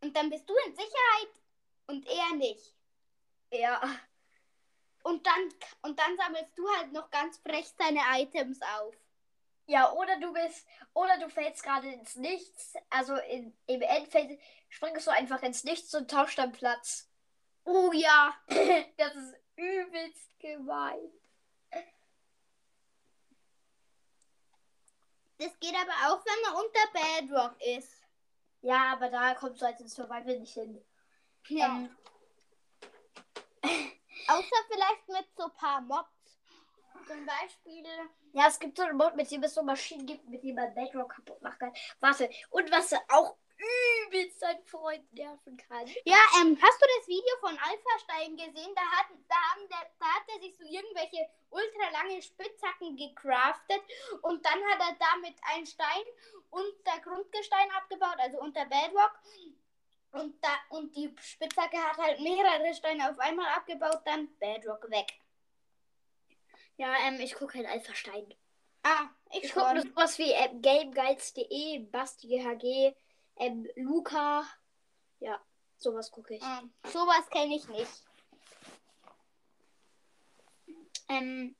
Und 0.00 0.16
dann 0.16 0.30
bist 0.30 0.48
du 0.48 0.54
in 0.66 0.74
Sicherheit 0.74 1.34
und 1.86 2.06
er 2.06 2.36
nicht. 2.36 2.74
Ja. 3.50 3.80
Und 5.02 5.26
dann, 5.26 5.52
und 5.82 5.98
dann 5.98 6.16
sammelst 6.16 6.56
du 6.56 6.66
halt 6.76 6.92
noch 6.92 7.10
ganz 7.10 7.38
frech 7.38 7.70
seine 7.78 8.00
Items 8.20 8.60
auf. 8.78 8.94
Ja, 9.66 9.92
oder 9.92 10.18
du 10.18 10.32
bist, 10.32 10.66
oder 10.92 11.18
du 11.18 11.28
fällst 11.28 11.62
gerade 11.62 11.90
ins 11.92 12.16
Nichts. 12.16 12.74
Also 12.90 13.14
in, 13.16 13.56
im 13.66 13.82
Endfeld 13.82 14.38
springst 14.68 15.06
du 15.06 15.10
einfach 15.10 15.42
ins 15.42 15.64
Nichts 15.64 15.94
und 15.94 16.10
tauschst 16.10 16.38
dann 16.38 16.52
Platz. 16.52 17.08
Oh 17.64 17.92
ja. 17.92 18.34
Das 18.96 19.14
ist 19.14 19.34
übelst 19.56 20.38
gemein. 20.38 21.10
Das 25.38 25.58
geht 25.58 25.74
aber 25.74 26.12
auch, 26.12 26.24
wenn 26.24 26.42
man 26.42 26.64
unter 26.64 27.26
Bedrock 27.26 27.60
ist. 27.60 28.02
Ja, 28.62 28.92
aber 28.92 29.10
da 29.10 29.34
kommst 29.34 29.60
du 29.60 29.66
halt 29.66 29.80
ins 29.80 29.94
Survival 29.94 30.38
nicht 30.38 30.54
hin. 30.54 30.82
Ja. 31.48 31.66
Ähm, 31.66 31.96
Außer 34.28 34.56
vielleicht 34.68 35.08
mit 35.08 35.26
so 35.36 35.44
ein 35.44 35.54
paar 35.54 35.80
Mobs. 35.80 36.08
Zum 37.06 37.26
Beispiel. 37.26 37.84
ja, 38.32 38.46
es 38.48 38.58
gibt 38.58 38.78
so 38.78 38.84
einen 38.84 38.96
Mod, 38.96 39.14
mit 39.14 39.30
dem 39.30 39.42
es 39.42 39.52
so 39.52 39.62
Maschinen 39.62 40.06
gibt, 40.06 40.26
mit 40.28 40.42
denen 40.42 40.54
man 40.54 40.74
Bedrock 40.74 41.14
kaputt 41.14 41.42
machen 41.42 41.58
kann. 41.58 41.72
Warte, 42.00 42.30
und 42.48 42.70
was 42.70 42.94
auch 43.08 43.36
übelst 43.56 44.42
deinen 44.42 44.64
Freund 44.64 45.12
nerven 45.12 45.56
kann. 45.56 45.86
Ja, 46.04 46.18
ähm, 46.40 46.58
hast 46.60 46.80
du 46.80 46.86
das 46.98 47.08
Video 47.08 47.36
von 47.40 47.56
Alpha-Stein 47.56 48.36
gesehen? 48.36 48.74
Da 48.74 48.82
hat, 48.82 49.06
da, 49.28 49.34
haben 49.34 49.68
der, 49.68 49.90
da 49.98 50.06
hat 50.06 50.22
er 50.28 50.40
sich 50.40 50.56
so 50.56 50.64
irgendwelche 50.64 51.28
ultra 51.50 51.90
lange 51.92 52.20
Spitzhacken 52.20 52.96
gecraftet 52.96 53.82
und 54.22 54.44
dann 54.44 54.62
hat 54.64 54.80
er 54.80 54.96
damit 54.98 55.36
einen 55.52 55.66
Stein 55.66 56.04
unter 56.50 57.00
Grundgestein 57.02 57.70
abgebaut, 57.72 58.16
also 58.18 58.38
unter 58.38 58.64
Bedrock. 58.66 59.18
Und, 60.12 60.42
da, 60.44 60.56
und 60.68 60.94
die 60.94 61.12
Spitzhacke 61.20 61.76
hat 61.76 61.96
halt 61.98 62.20
mehrere 62.20 62.72
Steine 62.74 63.10
auf 63.10 63.18
einmal 63.18 63.48
abgebaut, 63.48 64.02
dann 64.04 64.36
Bedrock 64.38 64.88
weg. 64.90 65.12
Ja, 66.76 66.94
ähm, 67.06 67.20
ich 67.20 67.34
gucke 67.34 67.58
halt 67.58 67.68
Alpha 67.68 67.94
Stein. 67.94 68.32
Ah, 68.84 69.08
ich, 69.32 69.44
Ich 69.44 69.52
gucke 69.54 69.74
nur 69.74 69.82
sowas 69.82 70.18
wie 70.18 70.30
ähm, 70.30 70.60
GameGuides.de, 70.60 71.78
Basti 71.90 72.28
GHG, 72.28 72.94
ähm, 73.36 73.66
Luca. 73.76 74.44
Ja, 75.20 75.40
sowas 75.76 76.10
gucke 76.10 76.34
ich. 76.34 76.42
Ah, 76.42 76.62
sowas 76.86 77.28
kenne 77.30 77.56
ich 77.56 77.68
nicht. 77.68 78.04
Ähm, 81.08 81.54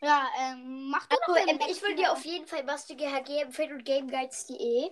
Ja, 0.00 0.28
ähm, 0.38 0.90
mach 0.90 1.06
du 1.06 1.16
also, 1.16 1.34
doch 1.34 1.46
den 1.46 1.60
ähm, 1.60 1.66
ich 1.70 1.80
würde 1.80 1.96
dir 1.96 2.12
auf 2.12 2.24
jeden 2.24 2.46
Fall 2.46 2.62
Basti 2.64 2.94
GHG 2.94 3.40
empfehlen 3.42 3.72
und 3.72 3.84
GameGuides.de. 3.84 4.90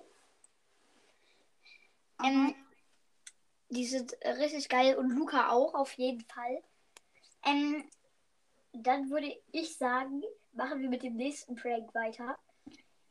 Aha. 2.16 2.28
Ähm, 2.28 2.54
die 3.68 3.86
sind 3.86 4.14
richtig 4.24 4.68
geil 4.68 4.96
und 4.96 5.10
Luca 5.10 5.50
auch 5.50 5.74
auf 5.74 5.92
jeden 5.94 6.22
Fall. 6.22 6.62
Ähm, 7.44 7.90
dann 8.72 9.10
würde 9.10 9.38
ich 9.50 9.76
sagen, 9.76 10.22
machen 10.52 10.80
wir 10.80 10.88
mit 10.88 11.02
dem 11.02 11.16
nächsten 11.16 11.56
Prank 11.56 11.94
weiter. 11.94 12.38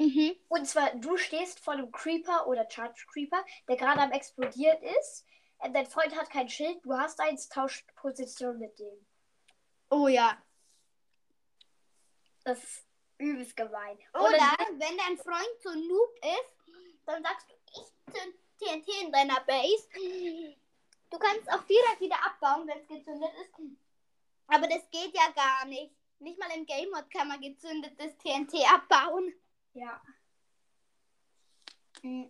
Mhm. 0.01 0.35
Und 0.49 0.67
zwar, 0.67 0.95
du 0.95 1.15
stehst 1.15 1.59
vor 1.59 1.73
einem 1.73 1.91
Creeper 1.91 2.47
oder 2.47 2.67
Charge 2.67 3.05
Creeper, 3.11 3.45
der 3.67 3.75
gerade 3.75 4.01
am 4.01 4.11
explodieren 4.11 4.81
ist. 4.99 5.27
Ähm, 5.61 5.73
dein 5.73 5.85
Freund 5.85 6.15
hat 6.15 6.31
kein 6.31 6.49
Schild, 6.49 6.83
du 6.83 6.97
hast 6.97 7.19
eins, 7.19 7.47
tauscht 7.49 7.85
Position 7.95 8.57
mit 8.57 8.79
dem. 8.79 9.05
Oh 9.91 10.07
ja. 10.07 10.41
Das 12.43 12.63
ist 12.63 12.85
übelst 13.19 13.55
gemein. 13.55 13.99
Oder 14.15 14.55
wenn 14.71 14.97
dein 14.97 15.17
Freund 15.17 15.61
so 15.61 15.69
ein 15.69 15.87
Noob 15.87 16.15
ist, 16.23 17.05
dann 17.05 17.21
sagst 17.21 17.47
du, 17.49 17.53
ich 17.79 18.13
zünd 18.13 18.35
TNT 18.57 19.03
in 19.03 19.11
deiner 19.11 19.39
Base. 19.41 19.87
Du 21.11 21.19
kannst 21.19 21.47
auch 21.51 21.63
direkt 21.67 21.99
wieder 21.99 22.17
abbauen, 22.25 22.67
wenn 22.67 22.79
es 22.79 22.87
gezündet 22.87 23.29
ist. 23.39 23.53
Aber 24.47 24.67
das 24.67 24.89
geht 24.89 25.13
ja 25.13 25.29
gar 25.35 25.65
nicht. 25.65 25.93
Nicht 26.17 26.39
mal 26.39 26.49
im 26.55 26.65
Game 26.65 26.89
Mode 26.89 27.07
kann 27.15 27.27
man 27.27 27.39
gezündetes 27.39 28.17
TNT 28.17 28.55
abbauen. 28.71 29.33
Ja. 29.73 30.01
Mm. 32.03 32.25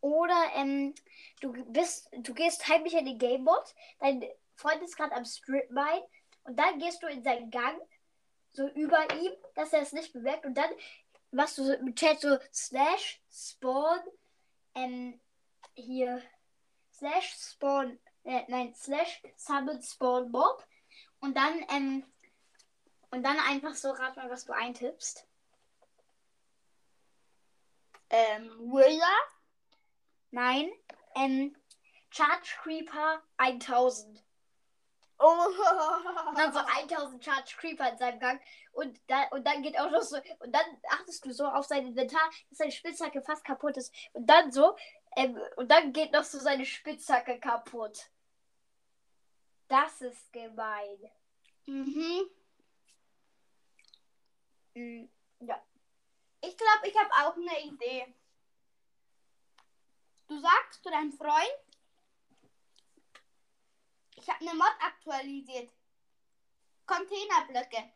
Oder 0.00 0.52
ähm, 0.54 0.94
du 1.40 1.52
bist, 1.72 2.08
du 2.12 2.32
gehst 2.34 2.68
heimlich 2.68 2.94
in 2.94 3.04
den 3.04 3.18
Gamebot, 3.18 3.74
dein 3.98 4.24
Freund 4.54 4.82
ist 4.82 4.96
gerade 4.96 5.14
am 5.14 5.24
Strip 5.24 5.70
Mine 5.70 6.06
und 6.44 6.56
dann 6.58 6.78
gehst 6.78 7.02
du 7.02 7.08
in 7.08 7.22
seinen 7.22 7.50
Gang, 7.50 7.78
so 8.52 8.68
über 8.68 9.12
ihm, 9.16 9.32
dass 9.54 9.72
er 9.72 9.82
es 9.82 9.92
nicht 9.92 10.12
bemerkt 10.12 10.46
und 10.46 10.54
dann 10.54 10.70
machst 11.30 11.58
du 11.58 11.64
so 11.64 11.72
im 11.72 11.94
Chat 11.94 12.20
so 12.20 12.38
slash 12.52 13.20
spawn, 13.30 14.00
ähm, 14.74 15.20
hier, 15.74 16.22
slash 16.92 17.34
spawn, 17.34 17.98
äh, 18.24 18.42
nein, 18.48 18.74
slash 18.74 19.22
summon 19.36 19.82
spawn 19.82 20.30
mob 20.30 20.64
und 21.20 21.36
dann, 21.36 21.64
ähm, 21.70 22.04
und 23.10 23.22
dann 23.22 23.38
einfach 23.38 23.74
so, 23.74 23.90
rat 23.90 24.16
mal, 24.16 24.30
was 24.30 24.44
du 24.44 24.52
eintippst. 24.52 25.26
Ähm, 28.10 28.50
Willa? 28.72 29.16
Nein. 30.30 30.70
Ähm, 31.14 31.56
Charge 32.10 32.56
Creeper 32.62 33.22
1000. 33.36 34.24
Oh. 35.18 35.46
Dann 36.36 36.52
so 36.52 36.60
1000 36.60 37.24
Charge 37.24 37.56
Creeper 37.58 37.90
in 37.90 37.98
seinem 37.98 38.20
Gang. 38.20 38.40
Und, 38.72 39.00
da, 39.08 39.24
und 39.30 39.46
dann 39.46 39.62
geht 39.62 39.78
auch 39.78 39.90
noch 39.90 40.02
so. 40.02 40.16
Und 40.38 40.54
dann 40.54 40.64
achtest 40.90 41.24
du 41.24 41.32
so 41.32 41.46
auf 41.46 41.66
sein 41.66 41.86
Inventar, 41.86 42.30
dass 42.48 42.58
seine 42.58 42.72
Spitzhacke 42.72 43.22
fast 43.22 43.44
kaputt 43.44 43.76
ist. 43.76 43.92
Und 44.12 44.26
dann 44.26 44.52
so. 44.52 44.76
Ähm, 45.16 45.38
und 45.56 45.70
dann 45.70 45.92
geht 45.92 46.12
noch 46.12 46.24
so 46.24 46.38
seine 46.38 46.64
Spitzhacke 46.64 47.40
kaputt. 47.40 48.10
Das 49.66 50.00
ist 50.00 50.32
gemein. 50.32 51.10
Mhm. 51.66 52.30
Mhm. 54.78 55.08
Ja. 55.40 55.60
Ich 56.40 56.56
glaube, 56.56 56.86
ich 56.88 56.96
habe 56.96 57.10
auch 57.12 57.36
eine 57.36 57.60
Idee. 57.64 58.14
Du 60.28 60.38
sagst 60.38 60.82
zu 60.84 60.90
deinem 60.90 61.12
Freund, 61.12 61.58
ich 64.14 64.28
habe 64.28 64.40
eine 64.40 64.54
Mod 64.54 64.74
aktualisiert. 64.80 65.70
Containerblöcke. 66.86 67.90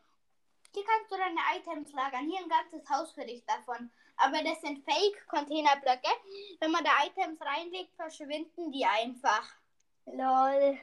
Hier 0.74 0.84
kannst 0.84 1.12
du 1.12 1.16
deine 1.16 1.40
Items 1.56 1.92
lagern. 1.92 2.28
Hier 2.28 2.40
ein 2.40 2.48
ganzes 2.48 2.88
Haus 2.88 3.12
für 3.12 3.24
dich 3.24 3.44
davon. 3.44 3.92
Aber 4.16 4.42
das 4.42 4.60
sind 4.60 4.84
Fake-Containerblöcke. 4.84 6.10
Wenn 6.58 6.70
man 6.70 6.84
da 6.84 7.04
Items 7.04 7.40
reinlegt, 7.40 7.94
verschwinden 7.94 8.72
die 8.72 8.84
einfach. 8.84 9.54
Lol. 10.06 10.80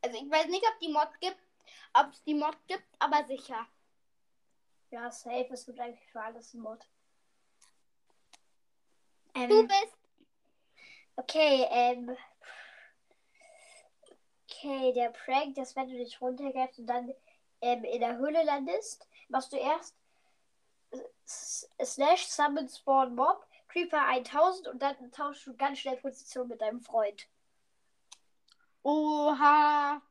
Also 0.00 0.16
ich 0.16 0.30
weiß 0.30 0.46
nicht, 0.46 0.66
ob 0.66 0.80
die 0.80 0.88
Mod 0.88 1.20
gibt, 1.20 1.38
ob 1.92 2.10
es 2.10 2.22
die 2.24 2.34
Mod 2.34 2.56
gibt, 2.66 2.88
aber 2.98 3.24
sicher. 3.26 3.66
Ja, 4.92 5.10
safe. 5.10 5.48
Es 5.50 5.64
gibt 5.64 5.80
eigentlich 5.80 6.06
für 6.10 6.20
alles 6.20 6.52
einen 6.52 6.62
Mod. 6.62 6.86
Ähm, 9.34 9.48
Du 9.48 9.66
bist 9.66 9.96
Okay, 11.16 11.66
ähm. 11.70 12.16
Okay, 14.50 14.92
der 14.92 15.10
Prank, 15.10 15.54
dass 15.54 15.74
wenn 15.76 15.88
du 15.88 15.96
dich 15.96 16.20
runtergehst 16.20 16.78
und 16.78 16.86
dann 16.86 17.12
ähm, 17.62 17.84
in 17.84 18.00
der 18.00 18.18
Höhle 18.18 18.44
landest, 18.44 19.08
machst 19.28 19.52
du 19.52 19.56
erst 19.56 19.96
slash 21.26 22.26
summon 22.26 22.68
spawn 22.68 23.14
mob, 23.14 23.46
Creeper 23.68 24.06
1000 24.06 24.68
und 24.68 24.82
dann 24.82 25.10
tauschst 25.10 25.46
du 25.46 25.56
ganz 25.56 25.78
schnell 25.78 25.96
Position 25.96 26.48
mit 26.48 26.60
deinem 26.60 26.82
Freund. 26.82 27.26
Oha. 28.82 30.02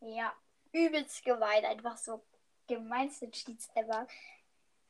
Ja, 0.00 0.32
übelst 0.72 1.24
gemein, 1.24 1.64
einfach 1.64 1.96
so 1.96 2.22
gemeinste 2.70 3.30
Cheats 3.30 3.68
ever 3.74 4.06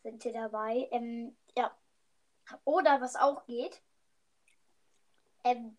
sind 0.02 0.22
hier 0.22 0.32
dabei. 0.32 0.88
Ähm, 0.90 1.36
ja. 1.56 1.74
Oder 2.64 3.00
was 3.00 3.16
auch 3.16 3.44
geht, 3.46 3.80
ähm, 5.44 5.76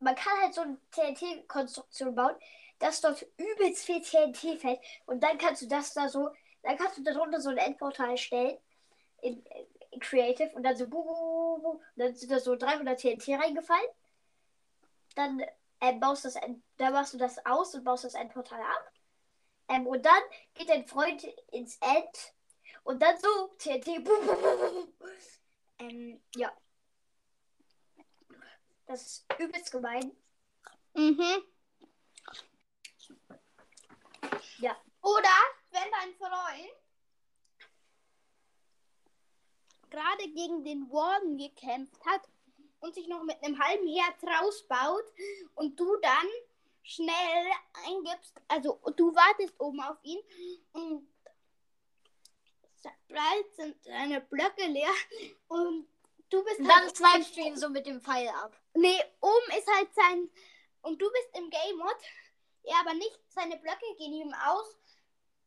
man 0.00 0.14
kann 0.14 0.40
halt 0.40 0.54
so 0.54 0.62
eine 0.62 0.78
TNT-Konstruktion 0.92 2.14
bauen, 2.14 2.36
dass 2.78 3.00
dort 3.00 3.26
übelst 3.36 3.84
viel 3.84 4.00
TNT 4.00 4.60
fällt 4.60 4.80
und 5.06 5.22
dann 5.22 5.36
kannst 5.38 5.62
du 5.62 5.66
das 5.66 5.92
da 5.94 6.08
so, 6.08 6.30
dann 6.62 6.76
kannst 6.76 6.98
du 6.98 7.02
darunter 7.02 7.40
so 7.40 7.50
ein 7.50 7.58
Endportal 7.58 8.16
stellen 8.16 8.56
in, 9.20 9.44
in 9.90 10.00
Creative 10.00 10.50
und 10.54 10.62
dann 10.62 10.76
so 10.76 10.88
bu, 10.88 11.02
bu, 11.02 11.14
bu, 11.14 11.62
bu, 11.62 11.70
und 11.70 11.82
dann 11.96 12.14
sind 12.14 12.30
da 12.30 12.38
so 12.38 12.54
300 12.54 13.00
TNT 13.00 13.28
reingefallen. 13.30 13.90
Dann 15.16 15.42
ähm, 15.80 15.98
baust 15.98 16.24
das, 16.24 16.34
dann 16.34 16.92
machst 16.92 17.14
du 17.14 17.18
das 17.18 17.44
aus 17.44 17.74
und 17.74 17.84
baust 17.84 18.04
das 18.04 18.14
Endportal 18.14 18.60
ab. 18.60 18.92
Ähm, 19.68 19.86
und 19.86 20.04
dann 20.04 20.22
geht 20.54 20.68
dein 20.68 20.86
Freund 20.86 21.24
ins 21.52 21.76
End 21.78 22.34
und 22.84 23.00
dann 23.00 23.16
so 23.18 23.54
TNT. 23.58 24.08
Ähm, 25.80 26.20
ja. 26.34 26.52
Das 28.86 29.02
ist 29.02 29.26
übelst 29.38 29.70
gemein. 29.70 30.10
Mhm. 30.94 31.42
Ja. 34.58 34.76
Oder 35.02 35.28
wenn 35.70 35.90
dein 35.92 36.14
Freund 36.16 36.72
gerade 39.90 40.28
gegen 40.32 40.64
den 40.64 40.90
Warden 40.90 41.36
gekämpft 41.36 42.04
hat 42.06 42.22
und 42.80 42.94
sich 42.94 43.06
noch 43.08 43.22
mit 43.22 43.42
einem 43.42 43.58
halben 43.58 43.86
Herz 43.88 44.22
rausbaut 44.22 45.04
und 45.54 45.78
du 45.78 45.96
dann 46.00 46.26
schnell 46.88 47.52
eingibst, 47.86 48.34
also 48.48 48.80
du 48.96 49.14
wartest 49.14 49.54
oben 49.60 49.80
auf 49.82 49.98
ihn 50.02 50.20
und 50.72 51.06
bald 53.08 53.54
sind 53.56 53.86
deine 53.86 54.20
Blöcke 54.22 54.66
leer 54.66 54.94
und 55.48 55.86
du 56.30 56.42
bist 56.44 56.60
Und 56.60 56.72
halt 56.72 56.84
dann 56.84 56.94
snipest 56.94 57.36
du 57.36 57.40
ihn 57.40 57.56
so 57.56 57.68
mit 57.68 57.86
dem 57.86 58.00
Pfeil 58.00 58.28
ab. 58.28 58.56
Nee, 58.74 59.02
oben 59.20 59.58
ist 59.58 59.68
halt 59.74 59.94
sein. 59.94 60.30
Und 60.82 61.00
du 61.00 61.10
bist 61.10 61.28
im 61.36 61.50
Game 61.50 61.76
Mod. 61.76 61.96
Er 62.62 62.80
aber 62.80 62.94
nicht. 62.94 63.18
Seine 63.28 63.56
Blöcke 63.56 63.94
gehen 63.96 64.12
ihm 64.12 64.34
aus. 64.46 64.76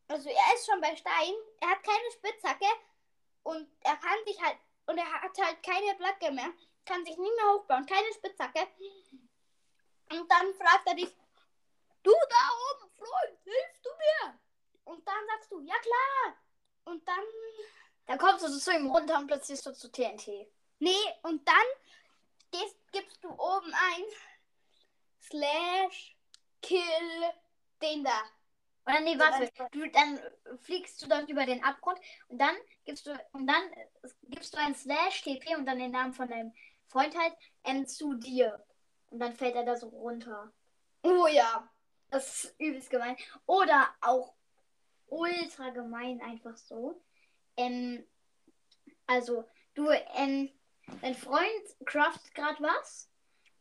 Also 0.07 0.29
er 0.29 0.55
ist 0.55 0.65
schon 0.65 0.81
bei 0.81 0.95
Stein. 0.95 1.33
Er 1.61 1.69
hat 1.69 1.83
keine 1.83 2.11
Spitzhacke. 2.11 2.65
Und 3.43 3.67
er 3.81 3.95
kann 3.95 4.17
sich 4.25 4.39
halt. 4.41 4.57
Und 4.87 4.97
er 4.97 5.11
hat 5.11 5.37
halt 5.37 5.63
keine 5.63 5.95
Blöcke 5.95 6.31
mehr. 6.31 6.51
Kann 6.85 7.05
sich 7.05 7.17
nicht 7.17 7.35
mehr 7.35 7.53
hochbauen. 7.53 7.85
Keine 7.85 8.11
Spitzhacke. 8.13 8.67
Und 10.11 10.29
dann 10.29 10.53
fragt 10.55 10.87
er 10.87 10.95
dich. 10.95 11.15
Du 12.03 12.11
da 12.11 12.83
oben, 12.85 12.91
Freund, 12.91 13.39
hilfst 13.43 13.85
du 13.85 13.89
mir? 13.89 14.39
Und 14.85 15.07
dann 15.07 15.27
sagst 15.27 15.51
du, 15.51 15.59
ja 15.61 15.75
klar. 15.75 16.37
Und 16.85 17.07
dann. 17.07 17.23
Dann 18.07 18.17
kommst 18.17 18.43
du 18.43 18.49
so 18.49 18.59
zu 18.59 18.71
ihm 18.71 18.89
runter 18.89 19.17
und 19.17 19.27
plötzlich 19.27 19.61
so 19.61 19.71
zu 19.71 19.91
TNT. 19.91 20.27
Nee, 20.79 20.91
und 21.23 21.47
dann 21.47 21.55
gehst, 22.51 22.75
gibst 22.91 23.23
du 23.23 23.29
oben 23.29 23.73
ein 23.73 24.03
Slash 25.21 26.17
Kill 26.61 26.81
den 27.81 28.03
da. 28.03 28.21
Oder 28.85 28.99
nee, 29.01 29.17
warte. 29.17 29.49
Du, 29.71 29.87
dann 29.89 30.19
fliegst 30.63 31.01
du 31.01 31.07
dort 31.07 31.29
über 31.29 31.45
den 31.45 31.63
Abgrund 31.63 31.99
und 32.29 32.39
dann 32.39 32.55
gibst 32.83 33.05
du 33.05 33.11
und 33.33 33.47
dann 33.47 33.63
gibst 34.23 34.53
du 34.53 34.57
ein 34.57 34.75
Slash 34.75 35.21
TP 35.21 35.55
und 35.55 35.65
dann 35.65 35.79
den 35.79 35.91
Namen 35.91 36.13
von 36.13 36.27
deinem 36.27 36.53
Freund 36.87 37.15
halt 37.17 37.33
ähm, 37.63 37.87
zu 37.87 38.15
dir. 38.15 38.63
Und 39.09 39.19
dann 39.19 39.33
fällt 39.33 39.55
er 39.55 39.65
da 39.65 39.75
so 39.75 39.87
runter. 39.87 40.51
Oh 41.03 41.27
ja. 41.27 41.69
Das 42.11 42.43
ist 42.43 42.55
übelst 42.59 42.89
gemein. 42.89 43.17
Oder 43.47 43.89
auch 44.01 44.33
ultra 45.07 45.69
gemein 45.69 46.21
einfach 46.21 46.57
so. 46.57 47.01
Ähm, 47.57 48.05
also, 49.07 49.45
du, 49.73 49.89
ähm, 50.15 50.51
dein 51.01 51.15
Freund 51.15 51.63
craftet 51.85 52.35
gerade 52.35 52.61
was. 52.61 53.09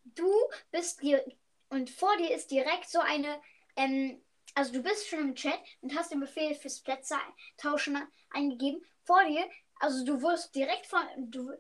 Du 0.04 0.30
bist 0.70 1.00
dir 1.02 1.24
und 1.68 1.88
vor 1.88 2.16
dir 2.16 2.34
ist 2.34 2.50
direkt 2.50 2.90
so 2.90 2.98
eine, 2.98 3.40
ähm, 3.76 4.20
also 4.54 4.72
du 4.72 4.82
bist 4.82 5.08
schon 5.08 5.20
im 5.20 5.34
Chat 5.34 5.60
und 5.80 5.96
hast 5.96 6.12
den 6.12 6.20
Befehl 6.20 6.54
fürs 6.54 6.80
Plätze 6.80 7.14
tauschen 7.56 7.96
eingegeben. 8.30 8.84
Vor 9.04 9.24
dir, 9.24 9.48
also 9.78 10.04
du 10.04 10.20
wirst 10.22 10.54
direkt 10.54 10.86
von, 10.86 11.00
du, 11.16 11.52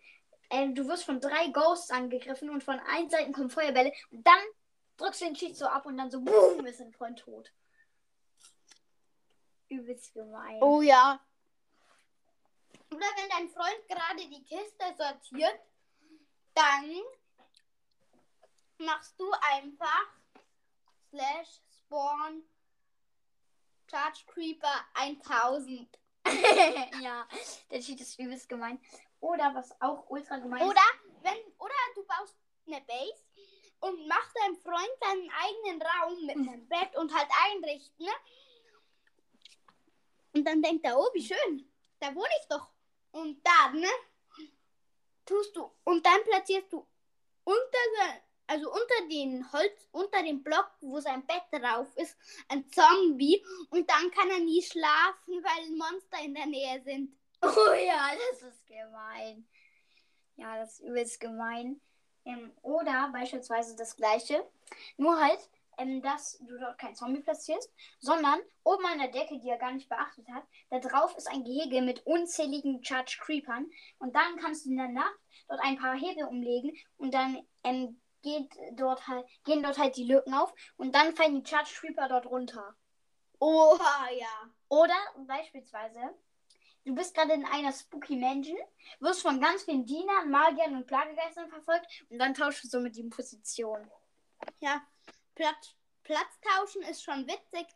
ähm, 0.50 0.74
du 0.74 0.88
wirst 0.88 1.04
von 1.04 1.20
drei 1.20 1.48
Ghosts 1.48 1.90
angegriffen 1.90 2.50
und 2.50 2.64
von 2.64 2.80
allen 2.80 3.08
Seiten 3.08 3.32
kommen 3.32 3.50
Feuerbälle. 3.50 3.92
Und 4.10 4.26
dann 4.26 4.40
drückst 5.00 5.22
den 5.22 5.34
Cheat 5.34 5.56
so 5.56 5.66
ab 5.66 5.86
und 5.86 5.96
dann 5.96 6.10
so, 6.10 6.20
boom, 6.20 6.66
ist 6.66 6.80
dein 6.80 6.92
Freund 6.92 7.18
tot. 7.18 7.52
Übelst 9.68 10.12
gemein. 10.12 10.62
Oh 10.62 10.82
ja. 10.82 11.20
Oder 12.90 13.06
wenn 13.16 13.28
dein 13.28 13.48
Freund 13.48 13.88
gerade 13.88 14.28
die 14.28 14.42
Kiste 14.42 14.84
sortiert, 14.96 15.60
dann 16.54 17.02
machst 18.78 19.18
du 19.18 19.30
einfach 19.52 20.06
Slash 21.10 21.60
Spawn 21.78 22.42
Charge 23.88 24.24
Creeper 24.26 24.84
1000. 24.94 25.98
ja, 27.00 27.26
der 27.70 27.80
Cheat 27.80 28.00
ist 28.00 28.18
übelst 28.18 28.48
gemein. 28.48 28.80
Oder 29.20 29.54
was 29.54 29.78
auch 29.80 30.08
ultra 30.08 30.38
gemein 30.38 30.62
Oder 30.62 30.80
wenn 31.22 31.38
oder 31.58 31.74
du 31.94 32.04
baust 32.04 32.36
eine 32.66 32.80
Base 32.82 33.22
und 33.80 34.06
machst 34.06 34.36
deinem 34.36 34.56
Freund 34.56 34.90
seinen 35.00 35.30
eigenen 35.30 35.82
Raum 35.82 36.26
mit 36.26 36.36
einem 36.36 36.68
Bett 36.68 36.96
und 36.96 37.14
halt 37.14 37.28
einrichten. 37.46 38.06
Ne? 38.06 38.12
Und 40.32 40.44
dann 40.44 40.62
denkt 40.62 40.84
er, 40.84 40.98
oh, 40.98 41.08
wie 41.14 41.24
schön, 41.24 41.68
da 41.98 42.14
wohne 42.14 42.28
ich 42.40 42.48
doch. 42.48 42.68
Und 43.12 43.44
dann, 43.44 43.80
ne, 43.80 43.88
tust 45.26 45.56
du, 45.56 45.70
und 45.84 46.04
dann 46.04 46.22
platzierst 46.24 46.72
du 46.72 46.86
unter, 47.44 48.22
also 48.46 48.70
unter 48.70 49.08
den 49.08 49.50
Holz, 49.52 49.88
unter 49.92 50.22
dem 50.22 50.42
Block, 50.42 50.70
wo 50.80 51.00
sein 51.00 51.26
Bett 51.26 51.42
drauf 51.50 51.88
ist, 51.96 52.16
ein 52.48 52.70
Zombie. 52.70 53.44
Und 53.70 53.90
dann 53.90 54.10
kann 54.10 54.30
er 54.30 54.38
nie 54.38 54.62
schlafen, 54.62 55.42
weil 55.42 55.70
Monster 55.76 56.20
in 56.22 56.34
der 56.34 56.46
Nähe 56.46 56.82
sind. 56.82 57.16
Oh 57.42 57.72
ja, 57.72 58.10
das 58.30 58.42
ist 58.42 58.66
gemein. 58.66 59.48
Ja, 60.36 60.58
das 60.58 60.74
ist 60.74 60.80
übelst 60.80 61.18
gemein. 61.20 61.80
Ähm, 62.24 62.52
oder 62.62 63.10
beispielsweise 63.12 63.76
das 63.76 63.96
gleiche. 63.96 64.44
Nur 64.96 65.18
halt, 65.20 65.40
ähm, 65.78 66.02
dass 66.02 66.38
du 66.40 66.58
dort 66.58 66.78
kein 66.78 66.94
Zombie 66.94 67.20
platzierst, 67.20 67.72
sondern 67.98 68.40
oben 68.64 68.84
an 68.86 68.98
der 68.98 69.08
Decke, 69.08 69.38
die 69.38 69.48
er 69.48 69.58
gar 69.58 69.72
nicht 69.72 69.88
beachtet 69.88 70.28
hat, 70.28 70.44
da 70.68 70.78
drauf 70.78 71.16
ist 71.16 71.28
ein 71.28 71.44
Gehege 71.44 71.82
mit 71.82 72.06
unzähligen 72.06 72.84
Charge 72.84 73.18
Creepern. 73.20 73.66
Und 73.98 74.14
dann 74.14 74.36
kannst 74.36 74.66
du 74.66 74.70
in 74.70 74.76
der 74.76 74.88
Nacht 74.88 75.18
dort 75.48 75.60
ein 75.62 75.78
paar 75.78 75.94
Hebel 75.96 76.24
umlegen 76.24 76.76
und 76.98 77.14
dann 77.14 77.38
ähm, 77.64 78.00
geht 78.22 78.50
dort 78.74 79.06
halt, 79.08 79.26
gehen 79.44 79.62
dort 79.62 79.78
halt 79.78 79.96
die 79.96 80.04
Lücken 80.04 80.34
auf 80.34 80.52
und 80.76 80.94
dann 80.94 81.14
fallen 81.14 81.42
die 81.42 81.48
Charge 81.48 81.70
Creeper 81.74 82.08
dort 82.08 82.26
runter. 82.26 82.74
Oha, 83.38 84.10
ja. 84.18 84.50
Oder 84.68 84.96
beispielsweise, 85.26 86.14
du 86.84 86.94
bist 86.94 87.14
gerade 87.14 87.32
in 87.32 87.44
einer 87.44 87.72
Spooky 87.72 88.16
Mansion, 88.16 88.58
wirst 89.00 89.22
von 89.22 89.40
ganz 89.40 89.64
vielen 89.64 89.86
Dienern, 89.86 90.30
Magiern 90.30 90.76
und 90.76 90.86
Plagegeistern 90.86 91.48
verfolgt 91.48 91.86
und 92.08 92.18
dann 92.18 92.34
tauschst 92.34 92.64
du 92.64 92.68
so 92.68 92.80
mit 92.80 92.96
ihm 92.96 93.10
Position. 93.10 93.90
Ja, 94.60 94.82
Platz, 95.34 95.74
Platz 96.02 96.40
tauschen 96.40 96.82
ist 96.82 97.02
schon 97.02 97.26
witzig, 97.26 97.66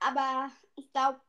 aber 0.00 0.50
ich 0.76 0.90
glaube, 0.92 1.20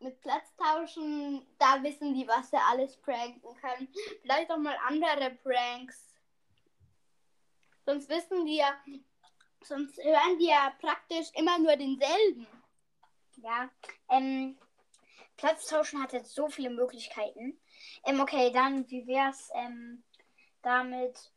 mit 0.00 0.20
Platz 0.20 0.54
tauschen, 0.56 1.46
da 1.58 1.82
wissen 1.82 2.14
die, 2.14 2.26
was 2.26 2.50
sie 2.50 2.56
alles 2.56 2.96
pranken 2.96 3.54
können. 3.60 3.88
Vielleicht 4.22 4.50
auch 4.50 4.56
mal 4.56 4.76
andere 4.86 5.30
Pranks. 5.42 6.14
Sonst 7.84 8.08
wissen 8.08 8.46
die 8.46 8.56
ja, 8.56 8.80
sonst 9.62 9.98
hören 9.98 10.38
die 10.38 10.48
ja 10.48 10.72
praktisch 10.80 11.28
immer 11.34 11.58
nur 11.58 11.76
denselben. 11.76 12.46
Ja, 13.36 13.70
ähm, 14.10 14.58
Platztauschen 15.40 16.02
hat 16.02 16.12
jetzt 16.12 16.34
so 16.34 16.48
viele 16.48 16.68
Möglichkeiten. 16.68 17.58
Ähm, 18.04 18.20
okay, 18.20 18.52
dann, 18.52 18.88
wie 18.90 19.06
wär's 19.06 19.48
ähm, 19.54 20.04
damit? 20.60 21.32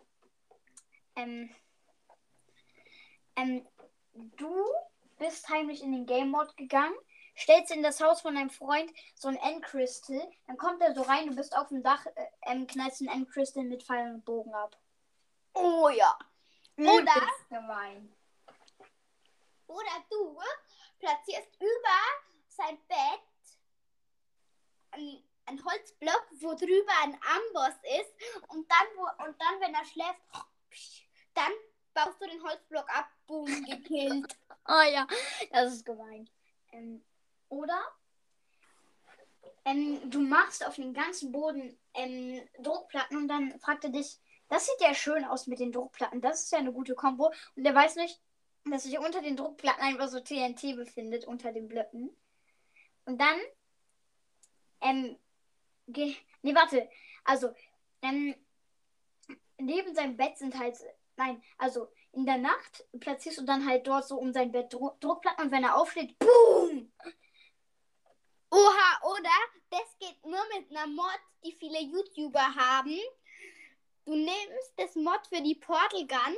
Ähm, 1.15 1.55
ähm, 3.37 3.65
du 4.13 4.53
bist 5.19 5.47
heimlich 5.47 5.81
in 5.81 5.93
den 5.93 6.05
Game 6.05 6.31
Mode 6.31 6.51
gegangen, 6.57 6.95
stellst 7.37 7.71
in 7.71 7.81
das 7.81 8.01
Haus 8.01 8.19
von 8.19 8.35
deinem 8.35 8.49
Freund 8.49 8.91
so 9.15 9.29
ein 9.29 9.37
Endcrystal, 9.37 10.21
dann 10.47 10.57
kommt 10.57 10.81
er 10.81 10.93
so 10.93 11.03
rein, 11.03 11.29
du 11.29 11.35
bist 11.35 11.55
auf 11.55 11.69
dem 11.69 11.81
Dach, 11.81 12.05
äh, 12.05 12.25
ähm, 12.47 12.67
knallst 12.67 12.99
ein 12.99 13.07
Endcrystal 13.07 13.63
mit 13.63 13.83
Pfeil 13.83 14.15
und 14.15 14.25
Bogen 14.25 14.53
ab. 14.53 14.77
Oh 15.53 15.87
ja. 15.87 16.17
Oder, 16.75 17.21
gemein. 17.47 18.13
oder 19.67 20.03
du 20.09 20.37
platzierst 20.99 21.55
über 21.61 21.99
sein 22.49 22.77
Bett 22.89 23.21
ein, 24.93 25.23
ein 25.45 25.63
Holzblock, 25.63 26.27
wo 26.39 26.53
drüber 26.53 26.93
ein 27.03 27.13
Amboss 27.13 27.75
ist 27.99 28.13
und 28.49 28.69
dann, 28.69 28.87
wo, 28.95 29.03
und 29.25 29.35
dann, 29.39 29.61
wenn 29.61 29.73
er 29.73 29.85
schläft, 29.85 30.21
dann 31.33 31.51
baust 31.93 32.21
du 32.21 32.27
den 32.27 32.43
Holzblock 32.43 32.89
ab, 32.89 33.09
boom, 33.27 33.47
gekillt. 33.65 34.37
Oh 34.67 34.81
ja, 34.93 35.07
das 35.51 35.73
ist 35.73 35.85
gemein. 35.85 36.29
Ähm, 36.71 37.03
oder 37.49 37.79
ähm, 39.65 40.09
du 40.09 40.19
machst 40.19 40.65
auf 40.65 40.75
den 40.75 40.93
ganzen 40.93 41.31
Boden 41.31 41.77
ähm, 41.93 42.41
Druckplatten 42.59 43.17
und 43.17 43.27
dann 43.27 43.59
fragt 43.59 43.83
er 43.83 43.91
dich, 43.91 44.19
das 44.49 44.65
sieht 44.65 44.81
ja 44.81 44.93
schön 44.93 45.23
aus 45.25 45.47
mit 45.47 45.59
den 45.59 45.71
Druckplatten, 45.71 46.21
das 46.21 46.43
ist 46.43 46.51
ja 46.51 46.59
eine 46.59 46.73
gute 46.73 46.95
Kombo. 46.95 47.31
Und 47.55 47.65
er 47.65 47.73
weiß 47.73 47.95
nicht, 47.95 48.19
dass 48.65 48.83
sich 48.83 48.97
unter 48.99 49.21
den 49.21 49.35
Druckplatten 49.35 49.83
einfach 49.83 50.07
so 50.07 50.19
TNT 50.19 50.75
befindet, 50.75 51.25
unter 51.25 51.51
den 51.51 51.67
Blöcken. 51.67 52.15
Und 53.05 53.19
dann, 53.19 53.39
ähm, 54.83 55.17
nee, 55.87 56.55
warte, 56.55 56.89
also, 57.23 57.53
ähm, 58.01 58.35
neben 59.57 59.95
seinem 59.95 60.17
Bett 60.17 60.37
sind 60.37 60.57
halt, 60.57 60.77
nein, 61.15 61.41
also 61.57 61.89
in 62.11 62.25
der 62.25 62.37
Nacht 62.37 62.85
platzierst 62.99 63.39
du 63.39 63.43
dann 63.43 63.67
halt 63.67 63.87
dort 63.87 64.07
so 64.07 64.17
um 64.17 64.33
sein 64.33 64.51
Bett 64.51 64.71
Dru 64.71 64.91
Druckplatten 64.99 65.45
und 65.45 65.51
wenn 65.51 65.63
er 65.63 65.75
aufsteht, 65.75 66.17
boom! 66.19 66.91
Oha, 68.51 69.01
oder? 69.03 69.29
Das 69.71 69.97
geht 69.99 70.23
nur 70.23 70.43
mit 70.55 70.69
einer 70.69 70.85
Mod, 70.85 71.19
die 71.43 71.53
viele 71.53 71.79
YouTuber 71.79 72.55
haben. 72.55 72.99
Du 74.05 74.13
nimmst 74.15 74.73
das 74.77 74.95
Mod 74.95 75.25
für 75.27 75.41
die 75.41 75.55
Portal 75.55 76.05
Gun, 76.05 76.35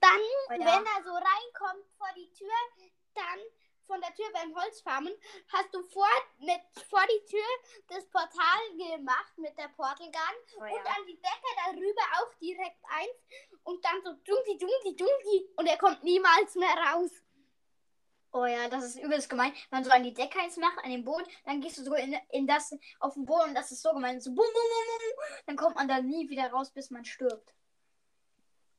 dann, 0.00 0.20
Oh 0.48 0.52
ja. 0.52 0.58
wenn 0.58 0.84
er 0.84 1.02
so 1.04 1.12
reinkommt 1.12 1.86
vor 1.96 2.08
die 2.16 2.30
Tür, 2.32 2.52
dann 3.14 3.38
von 3.86 4.00
der 4.00 4.14
Tür 4.14 4.26
beim 4.32 4.54
Holzfarmen, 4.54 5.12
hast 5.48 5.74
du 5.74 5.82
vor, 5.82 6.08
mit, 6.38 6.60
vor 6.88 7.02
die 7.06 7.24
Tür 7.26 7.46
das 7.88 8.06
Portal 8.08 8.62
gemacht 8.76 9.36
mit 9.36 9.56
der 9.58 9.68
Portal 9.68 10.10
Gun 10.10 10.58
Oh 10.58 10.62
und 10.62 10.70
ja. 10.70 10.92
an 10.96 11.06
die 11.06 11.20
Decke 11.20 11.50
darüber 11.66 12.02
auch 12.18 12.34
direkt 12.40 12.82
eins 12.88 13.54
und 13.64 13.84
dann 13.84 14.02
so 14.02 14.12
dunki, 14.12 14.58
dunki, 14.58 14.96
dunki 14.96 15.48
und 15.56 15.66
er 15.66 15.78
kommt 15.78 16.02
niemals 16.04 16.54
mehr 16.54 16.74
raus. 16.92 17.10
Oh 18.32 18.46
ja, 18.46 18.68
das 18.68 18.84
ist 18.84 18.98
übelst 18.98 19.30
gemein. 19.30 19.52
Wenn 19.70 19.78
man 19.78 19.84
so 19.84 19.90
an 19.90 20.02
die 20.02 20.12
Decke 20.12 20.40
eins 20.40 20.56
macht, 20.56 20.78
an 20.82 20.90
den 20.90 21.04
Boden, 21.04 21.24
dann 21.44 21.60
gehst 21.60 21.78
du 21.78 21.84
so 21.84 21.94
in, 21.94 22.16
in 22.30 22.48
das, 22.48 22.76
auf 22.98 23.14
den 23.14 23.24
Boden 23.24 23.50
und 23.50 23.54
das 23.54 23.70
ist 23.70 23.80
so 23.80 23.92
gemein. 23.92 24.20
So 24.20 24.30
bum, 24.30 24.44
bum, 24.44 24.52
bum, 24.52 24.98
bum. 24.98 25.42
Dann 25.46 25.56
kommt 25.56 25.76
man 25.76 25.86
da 25.86 26.00
nie 26.00 26.28
wieder 26.28 26.50
raus, 26.50 26.72
bis 26.72 26.90
man 26.90 27.04
stirbt. 27.04 27.54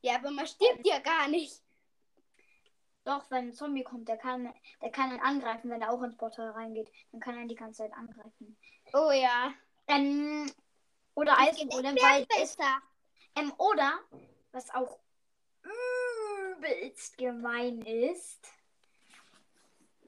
Ja, 0.02 0.16
aber 0.16 0.30
man 0.30 0.46
stirbt 0.46 0.86
ja 0.86 1.00
gar 1.00 1.30
nicht. 1.30 1.64
Doch, 3.06 3.30
wenn 3.30 3.50
ein 3.50 3.54
Zombie 3.54 3.84
kommt, 3.84 4.10
der 4.10 4.18
kann, 4.18 4.52
der 4.82 4.92
kann 4.92 5.12
ihn 5.14 5.22
angreifen, 5.22 5.70
wenn 5.70 5.82
er 5.82 5.92
auch 5.92 6.02
ins 6.02 6.18
Portal 6.18 6.50
reingeht. 6.50 6.92
Dann 7.12 7.22
kann 7.22 7.36
er 7.36 7.44
ihn 7.44 7.48
die 7.48 7.56
ganze 7.56 7.84
Zeit 7.84 7.94
angreifen. 7.94 8.58
Oh 8.94 9.12
ja. 9.12 9.54
Ähm, 9.88 10.52
oder 11.14 11.38
geht 11.52 11.72
weil 11.72 12.26
besser. 12.26 12.82
ähm, 13.36 13.54
oder, 13.60 14.00
was 14.52 14.74
auch 14.74 15.00
übelst 16.58 17.18
gemein 17.18 17.82
ist, 17.82 18.48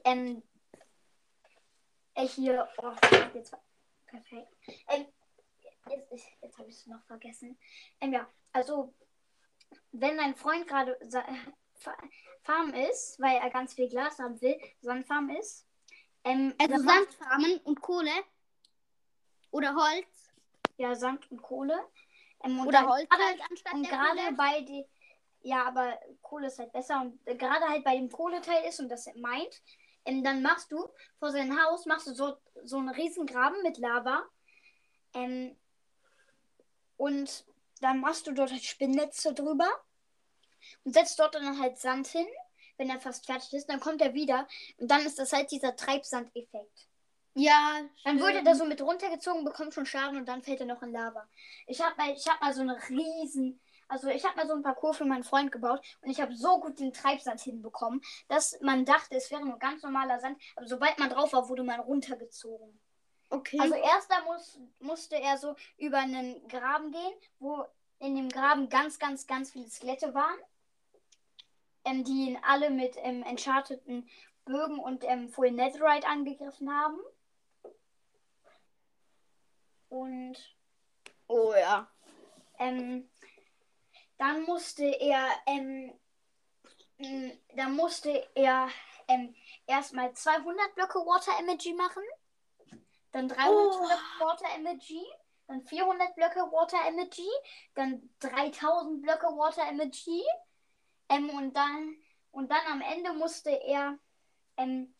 ähm, 0.03 0.41
äh, 2.15 2.27
hier, 2.27 2.67
oh, 2.77 2.93
jetzt, 3.35 3.55
perfekt. 4.07 4.51
Ähm, 4.87 5.05
jetzt 5.89 6.11
jetzt, 6.11 6.27
jetzt 6.41 6.57
habe 6.57 6.69
ich 6.69 6.75
es 6.75 6.87
noch 6.87 7.03
vergessen. 7.03 7.59
Ähm, 8.01 8.13
ja, 8.13 8.27
also, 8.53 8.91
wenn 9.91 10.17
dein 10.17 10.35
Freund 10.35 10.67
gerade 10.67 10.97
Farm 12.43 12.73
ist, 12.73 13.19
weil 13.19 13.37
er 13.37 13.49
ganz 13.49 13.73
viel 13.73 13.89
Glas 13.89 14.19
haben 14.19 14.39
will, 14.41 14.57
Sandfarm 14.81 15.29
ist, 15.31 15.65
ähm, 16.23 16.53
Also 16.59 16.83
macht- 16.83 17.11
Sandfarmen 17.11 17.57
und 17.63 17.81
Kohle. 17.81 18.11
Oder 19.51 19.75
Holz. 19.75 20.31
ja, 20.77 20.93
Sand 20.95 21.29
und 21.31 21.41
Kohle. 21.41 21.77
Ähm, 22.43 22.59
und 22.59 22.67
Oder 22.67 22.79
dann 22.79 22.89
Holz 22.89 23.09
gerade- 23.09 23.23
halt 23.23 23.41
anstatt 23.49 23.73
Und 23.73 23.87
gerade 23.89 24.35
bei 24.35 24.61
die, 24.61 24.85
ja, 25.41 25.65
aber 25.65 25.99
Kohle 26.21 26.47
ist 26.47 26.59
halt 26.59 26.71
besser 26.71 27.01
und 27.01 27.19
äh, 27.27 27.35
gerade 27.35 27.65
halt 27.67 27.83
bei 27.83 27.95
dem 27.95 28.11
Kohleteil 28.11 28.67
ist 28.67 28.79
und 28.79 28.89
das 28.89 29.09
meint, 29.15 29.61
ähm, 30.05 30.23
dann 30.23 30.41
machst 30.41 30.71
du 30.71 30.87
vor 31.19 31.31
sein 31.31 31.59
Haus 31.61 31.85
machst 31.85 32.07
du 32.07 32.13
so 32.13 32.37
so 32.63 32.77
einen 32.77 32.89
riesen 32.89 33.25
Graben 33.25 33.61
mit 33.63 33.77
Lava, 33.77 34.23
ähm, 35.13 35.55
und 36.97 37.45
dann 37.81 37.99
machst 37.99 38.25
du 38.27 38.31
dort 38.33 38.51
halt 38.51 38.63
Spinnnetze 38.63 39.33
drüber 39.33 39.69
und 40.83 40.93
setzt 40.93 41.19
dort 41.19 41.35
dann 41.35 41.59
halt 41.59 41.77
Sand 41.77 42.07
hin, 42.07 42.27
wenn 42.77 42.89
er 42.89 42.99
fast 42.99 43.25
fertig 43.25 43.53
ist, 43.53 43.69
dann 43.69 43.79
kommt 43.79 44.01
er 44.01 44.13
wieder 44.13 44.47
und 44.77 44.89
dann 44.89 45.05
ist 45.05 45.19
das 45.19 45.33
halt 45.33 45.51
dieser 45.51 45.75
Treibsandeffekt. 45.75 46.87
Ja, 47.39 47.81
Dann 48.03 48.19
wurde 48.19 48.31
stimmt. 48.31 48.47
der 48.47 48.55
so 48.55 48.65
mit 48.65 48.81
runtergezogen, 48.81 49.45
bekommt 49.45 49.71
schon 49.73 49.85
Schaden 49.85 50.17
und 50.17 50.25
dann 50.27 50.41
fällt 50.41 50.59
er 50.59 50.65
noch 50.65 50.81
in 50.81 50.91
Lava. 50.91 51.27
Ich 51.67 51.79
habe 51.81 51.95
mal, 51.95 52.11
ich 52.11 52.27
hab 52.27 52.41
mal 52.41 52.51
so 52.51 52.61
eine 52.61 52.77
riesen, 52.89 53.59
also 53.87 54.07
ich 54.07 54.25
habe 54.25 54.35
mal 54.37 54.47
so 54.47 54.53
ein 54.53 54.63
Parcours 54.63 54.97
für 54.97 55.05
meinen 55.05 55.23
Freund 55.23 55.51
gebaut 55.51 55.79
und 56.01 56.09
ich 56.09 56.19
habe 56.19 56.35
so 56.35 56.59
gut 56.59 56.79
den 56.79 56.93
Treibsand 56.93 57.39
hinbekommen, 57.41 58.01
dass 58.27 58.59
man 58.61 58.85
dachte, 58.85 59.15
es 59.15 59.29
wäre 59.29 59.45
nur 59.45 59.59
ganz 59.59 59.83
normaler 59.83 60.19
Sand, 60.19 60.41
aber 60.55 60.67
sobald 60.67 60.97
man 60.97 61.11
drauf 61.11 61.31
war, 61.33 61.47
wurde 61.47 61.63
man 61.63 61.79
runtergezogen. 61.79 62.79
Okay. 63.29 63.59
Also 63.59 63.75
erst 63.75 64.09
da 64.09 64.23
muss, 64.23 64.59
musste 64.79 65.17
er 65.17 65.37
so 65.37 65.55
über 65.77 65.99
einen 65.99 66.47
Graben 66.47 66.91
gehen, 66.91 67.13
wo 67.37 67.65
in 67.99 68.15
dem 68.15 68.29
Graben 68.29 68.69
ganz, 68.69 68.97
ganz, 68.97 69.27
ganz 69.27 69.51
viele 69.51 69.69
Skelette 69.69 70.13
waren, 70.13 70.39
ähm, 71.87 72.03
die 72.03 72.29
ihn 72.29 72.39
alle 72.43 72.69
mit 72.69 72.95
ähm, 72.97 73.23
encharteten 73.23 74.07
Bögen 74.45 74.79
und 74.79 75.03
ähm, 75.03 75.29
Full 75.29 75.51
Netherite 75.51 76.07
angegriffen 76.07 76.71
haben. 76.71 76.99
Und 79.89 80.37
oh 81.27 81.53
ja. 81.53 81.89
ähm, 82.59 83.09
dann 84.17 84.43
musste 84.43 84.85
er, 84.85 85.29
ähm, 85.45 85.93
dann 87.55 87.75
musste 87.75 88.27
er 88.35 88.69
ähm, 89.07 89.33
erstmal 89.65 90.13
200 90.13 90.75
Blöcke 90.75 90.99
Water 90.99 91.31
Energy 91.39 91.73
machen, 91.73 92.03
dann 93.11 93.29
300 93.29 93.47
Oh. 93.49 94.25
Water 94.25 94.47
Energy, 94.55 95.05
dann 95.47 95.61
400 95.61 96.15
Blöcke 96.15 96.39
Water 96.51 96.77
Energy, 96.87 97.29
dann 97.75 98.09
3000 98.19 99.01
Blöcke 99.01 99.27
Water 99.27 99.63
Energy, 99.69 100.23
ähm, 101.09 101.29
und 101.29 101.53
dann 101.55 101.95
und 102.31 102.51
dann 102.51 102.65
am 102.67 102.81
Ende 102.81 103.13
musste 103.13 103.49
er 103.49 103.97
ähm, 104.57 104.93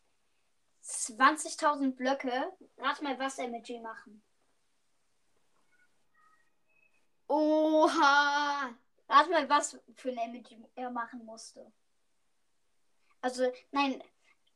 20.000 0.84 1.96
Blöcke, 1.96 2.52
rat 2.78 3.02
mal 3.02 3.20
was 3.20 3.38
Energy 3.38 3.80
machen. 3.80 4.24
Oha. 7.28 8.74
Rat 9.10 9.30
mal, 9.30 9.50
was 9.50 9.80
für 9.96 10.10
ein 10.10 10.18
Emoji 10.18 10.66
er 10.76 10.90
machen 10.90 11.26
musste. 11.26 11.72
Also, 13.22 13.52
nein, 13.72 14.04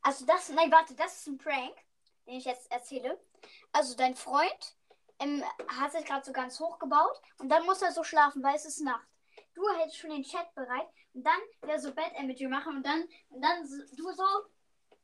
also 0.01 0.25
das, 0.25 0.49
nein, 0.49 0.71
warte, 0.71 0.95
das 0.95 1.17
ist 1.17 1.27
ein 1.27 1.37
Prank, 1.37 1.75
den 2.25 2.35
ich 2.35 2.45
jetzt 2.45 2.71
erzähle. 2.71 3.19
Also, 3.71 3.95
dein 3.95 4.15
Freund 4.15 4.75
ähm, 5.19 5.43
hat 5.79 5.91
sich 5.91 6.05
gerade 6.05 6.25
so 6.25 6.31
ganz 6.31 6.59
hoch 6.59 6.79
gebaut 6.79 7.21
und 7.37 7.49
dann 7.49 7.65
muss 7.65 7.81
er 7.81 7.91
so 7.91 8.03
schlafen, 8.03 8.43
weil 8.43 8.55
es 8.55 8.65
ist 8.65 8.81
Nacht. 8.81 9.07
Du 9.53 9.67
hältst 9.77 9.97
schon 9.97 10.09
den 10.09 10.23
Chat 10.23 10.53
bereit 10.55 10.87
Und 11.13 11.23
dann 11.23 11.41
wäre 11.61 11.79
so 11.79 11.93
Bad 11.93 12.13
Energy 12.15 12.47
machen 12.47 12.77
und 12.77 12.85
dann, 12.85 13.07
und 13.29 13.41
dann 13.41 13.65
so, 13.65 13.77
du 13.95 14.11
so 14.11 14.23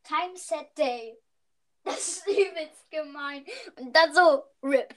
Time 0.04 0.38
Set 0.38 0.78
Day. 0.78 1.18
Das 1.84 2.00
ist 2.00 2.28
übelst 2.28 2.92
gemein. 2.92 3.46
Und 3.78 3.96
dann 3.96 4.14
so 4.14 4.44
RIP. 4.62 4.94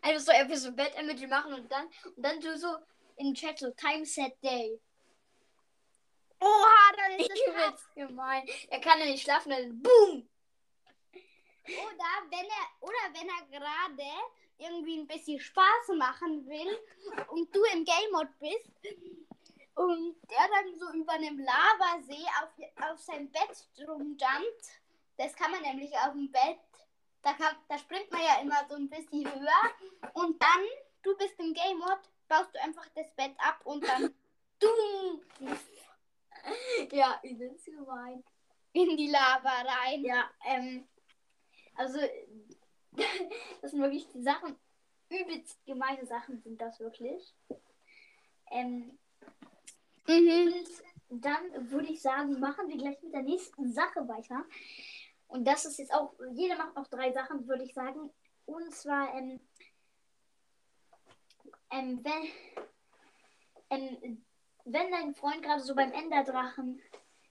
Einfach 0.00 0.20
so 0.20 0.30
einfach 0.30 0.54
so 0.54 0.72
Bad 0.72 0.96
Energy 0.96 1.26
machen 1.26 1.54
und 1.54 1.70
dann, 1.72 1.86
und 2.04 2.22
dann 2.22 2.40
du 2.40 2.56
so 2.56 2.68
im 3.16 3.34
Chat 3.34 3.58
so 3.58 3.70
Time 3.72 4.06
Set 4.06 4.36
Day. 4.42 4.80
Oha, 6.40 6.96
dann 6.96 7.18
ist 7.18 7.30
es 7.30 7.40
Übelst 7.48 7.94
gemein. 7.94 8.48
Er 8.70 8.80
kann 8.80 9.00
ja 9.00 9.06
nicht 9.06 9.24
schlafen, 9.24 9.50
dann 9.50 9.82
BOOM! 9.82 10.28
Oder 11.68 12.30
wenn 12.30 12.46
er, 12.46 12.66
oder 12.80 13.12
wenn 13.12 13.28
er 13.28 13.58
gerade 13.58 14.10
irgendwie 14.58 14.98
ein 14.98 15.06
bisschen 15.06 15.40
Spaß 15.40 15.96
machen 15.96 16.46
will 16.46 16.78
und 17.28 17.54
du 17.54 17.62
im 17.74 17.84
Game 17.84 18.12
Mode 18.12 18.32
bist 18.40 18.70
und 19.78 20.16
der 20.28 20.48
dann 20.48 20.76
so 20.76 20.90
über 20.92 21.12
einem 21.12 21.38
Lavasee 21.38 22.26
auf, 22.42 22.90
auf 22.90 22.98
sein 22.98 23.30
Bett 23.30 23.68
rumjumpt. 23.86 24.66
Das 25.16 25.36
kann 25.36 25.52
man 25.52 25.62
nämlich 25.62 25.92
auf 25.98 26.12
dem 26.12 26.32
Bett. 26.32 26.58
Da, 27.22 27.32
kann, 27.34 27.56
da 27.68 27.78
springt 27.78 28.10
man 28.10 28.22
ja 28.22 28.40
immer 28.42 28.66
so 28.68 28.74
ein 28.74 28.88
bisschen 28.88 29.24
höher. 29.24 30.10
Und 30.14 30.42
dann, 30.42 30.64
du 31.02 31.16
bist 31.16 31.38
im 31.38 31.54
Game 31.54 31.78
Mode, 31.78 32.00
baust 32.26 32.52
du 32.54 32.60
einfach 32.60 32.86
das 32.96 33.08
Bett 33.14 33.36
ab 33.38 33.60
und 33.64 33.86
dann 33.86 34.12
du 34.58 34.66
Ja, 36.90 37.20
übelst 37.22 37.66
gemein. 37.66 38.24
in 38.72 38.96
die 38.96 39.10
Lava 39.10 39.62
rein. 39.62 40.04
Ja, 40.04 40.28
ähm, 40.44 40.88
also, 41.76 42.00
das 43.62 43.70
sind 43.70 43.80
wirklich 43.80 44.08
die 44.08 44.22
Sachen, 44.22 44.58
übelst 45.08 45.64
gemeine 45.66 46.04
Sachen 46.04 46.40
sind 46.40 46.60
das 46.60 46.80
wirklich. 46.80 47.32
Ähm, 48.50 48.98
Mhm. 50.08 50.54
und 51.08 51.24
dann 51.24 51.70
würde 51.70 51.92
ich 51.92 52.00
sagen, 52.00 52.38
machen 52.40 52.68
wir 52.68 52.76
gleich 52.76 53.00
mit 53.02 53.12
der 53.12 53.22
nächsten 53.22 53.72
Sache 53.72 54.06
weiter. 54.08 54.44
Und 55.26 55.46
das 55.46 55.64
ist 55.66 55.78
jetzt 55.78 55.92
auch, 55.92 56.14
jeder 56.32 56.56
macht 56.56 56.74
noch 56.74 56.86
drei 56.86 57.12
Sachen, 57.12 57.46
würde 57.46 57.64
ich 57.64 57.74
sagen. 57.74 58.10
Und 58.46 58.74
zwar, 58.74 59.14
ähm, 59.14 59.40
ähm, 61.70 62.02
wenn, 62.02 62.28
ähm, 63.70 64.24
wenn 64.64 64.90
dein 64.90 65.14
Freund 65.14 65.42
gerade 65.42 65.62
so 65.62 65.74
beim 65.74 65.92
Enderdrachen 65.92 66.80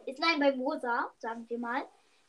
ist, 0.06 0.20
nein, 0.20 0.40
beim 0.40 0.60
Rosa, 0.62 1.12
sagen 1.18 1.50
wir 1.50 1.58
mal, 1.60 1.84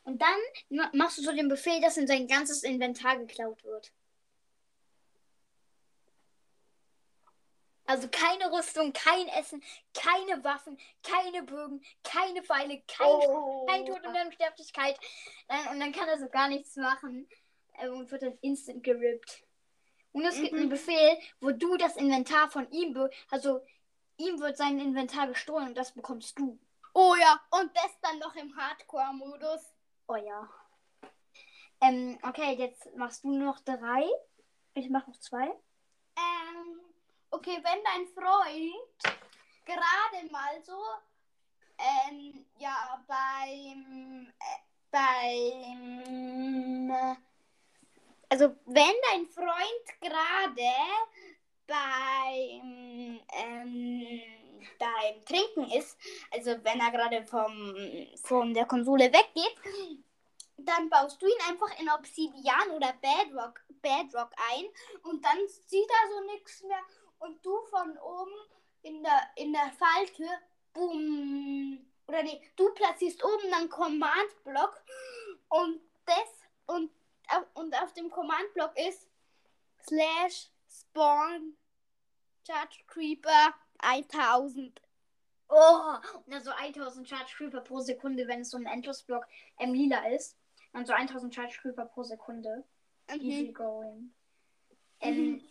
und 0.04 0.20
dann 0.22 0.38
ma- 0.70 0.90
machst 0.94 1.18
du 1.18 1.22
so 1.22 1.32
den 1.32 1.48
Befehl, 1.48 1.80
dass 1.82 1.98
in 1.98 2.06
sein 2.06 2.26
ganzes 2.26 2.62
Inventar 2.62 3.18
geklaut 3.18 3.62
wird. 3.64 3.92
Also 7.88 8.06
keine 8.10 8.52
Rüstung, 8.52 8.92
kein 8.92 9.28
Essen, 9.28 9.62
keine 9.94 10.44
Waffen, 10.44 10.78
keine 11.02 11.42
Bögen, 11.42 11.82
keine 12.04 12.42
Pfeile, 12.42 12.82
kein, 12.86 13.06
Oh. 13.08 13.64
kein 13.66 13.86
Tod 13.86 14.04
und 14.06 14.14
Unsterblichkeit. 14.14 15.00
Dann, 15.48 15.68
und 15.68 15.80
dann 15.80 15.92
kann 15.92 16.06
er 16.06 16.18
so 16.18 16.28
gar 16.28 16.48
nichts 16.48 16.76
machen 16.76 17.26
äh, 17.78 17.88
und 17.88 18.10
wird 18.10 18.20
dann 18.22 18.36
instant 18.42 18.84
gerippt. 18.84 19.42
Und 20.12 20.26
es 20.26 20.36
gibt 20.36 20.52
Mhm. 20.52 20.58
einen 20.58 20.68
Befehl, 20.68 21.18
wo 21.40 21.50
du 21.50 21.78
das 21.78 21.96
Inventar 21.96 22.50
von 22.50 22.70
ihm, 22.70 22.92
be 22.92 23.08
also 23.30 23.64
ihm 24.18 24.38
wird 24.38 24.58
sein 24.58 24.78
Inventar 24.78 25.26
gestohlen 25.26 25.68
und 25.68 25.78
das 25.78 25.92
bekommst 25.92 26.38
du. 26.38 26.58
Oh 26.92 27.14
ja, 27.18 27.40
und 27.52 27.74
das 27.74 27.98
dann 28.02 28.18
noch 28.18 28.34
im 28.36 28.54
Hardcore-Modus. 28.54 29.62
Oh 30.08 30.16
ja. 30.16 30.46
Ähm, 31.80 32.18
okay, 32.22 32.54
jetzt 32.58 32.94
machst 32.96 33.24
du 33.24 33.30
noch 33.32 33.60
drei. 33.60 34.04
Ich 34.74 34.90
mach 34.90 35.06
noch 35.06 35.18
zwei. 35.20 35.50
Okay, 37.30 37.60
wenn 37.62 37.84
dein 37.84 38.06
Freund 38.06 39.18
gerade 39.66 40.26
mal 40.30 40.62
so, 40.62 40.82
ähm, 41.78 42.46
ja, 42.58 43.04
beim, 43.06 44.32
äh, 44.38 44.60
beim, 44.90 46.90
äh, 46.90 47.16
also 48.30 48.56
wenn 48.64 48.94
dein 49.10 49.26
Freund 49.26 50.00
gerade 50.00 50.72
beim, 51.66 53.20
ähm, 53.30 54.22
beim 54.78 55.22
Trinken 55.26 55.70
ist, 55.70 55.98
also 56.30 56.56
wenn 56.64 56.80
er 56.80 56.90
gerade 56.90 57.26
vom, 57.26 57.76
von 58.24 58.54
der 58.54 58.64
Konsole 58.64 59.12
weggeht, 59.12 59.54
dann 60.56 60.88
baust 60.88 61.20
du 61.20 61.26
ihn 61.26 61.42
einfach 61.46 61.78
in 61.78 61.90
Obsidian 61.90 62.70
oder 62.70 62.94
Bedrock, 62.94 63.60
Bedrock 63.82 64.32
ein 64.50 64.66
und 65.02 65.22
dann 65.24 65.46
sieht 65.46 65.88
er 65.88 66.08
so 66.10 66.20
nichts 66.32 66.62
mehr 66.62 66.82
und 67.18 67.44
du 67.44 67.60
von 67.70 67.96
oben 67.98 68.32
in 68.82 69.02
der, 69.02 69.30
in 69.36 69.52
der 69.52 69.70
Falltür, 69.72 70.30
boom, 70.72 71.84
oder 72.06 72.22
nee, 72.22 72.40
du 72.56 72.72
platzierst 72.74 73.22
oben 73.24 73.52
einen 73.52 73.68
Command-Block 73.68 74.82
und 75.48 75.80
das 76.06 76.48
und, 76.66 76.90
auf- 77.28 77.46
und 77.54 77.74
auf 77.82 77.92
dem 77.94 78.10
Command-Block 78.10 78.72
ist 78.78 79.08
slash 79.86 80.50
spawn 80.70 81.56
Charge 82.46 82.78
Creeper 82.86 83.54
1000. 83.78 84.80
Oh, 85.50 85.94
und 86.24 86.32
dann 86.32 86.42
so 86.42 86.50
1000 86.50 87.08
Charge 87.08 87.32
Creeper 87.36 87.60
pro 87.60 87.80
Sekunde, 87.80 88.26
wenn 88.26 88.40
es 88.42 88.50
so 88.50 88.58
ein 88.58 88.66
Endless-Block 88.66 89.26
ähm, 89.58 89.72
lila 89.74 90.06
ist. 90.08 90.36
Dann 90.72 90.84
so 90.86 90.92
1000 90.92 91.34
Charge 91.34 91.58
Creeper 91.60 91.86
pro 91.86 92.02
Sekunde. 92.02 92.64
Easy 93.10 93.44
Mhm. 93.48 93.54
going. 93.54 94.14
Ähm, 95.00 95.42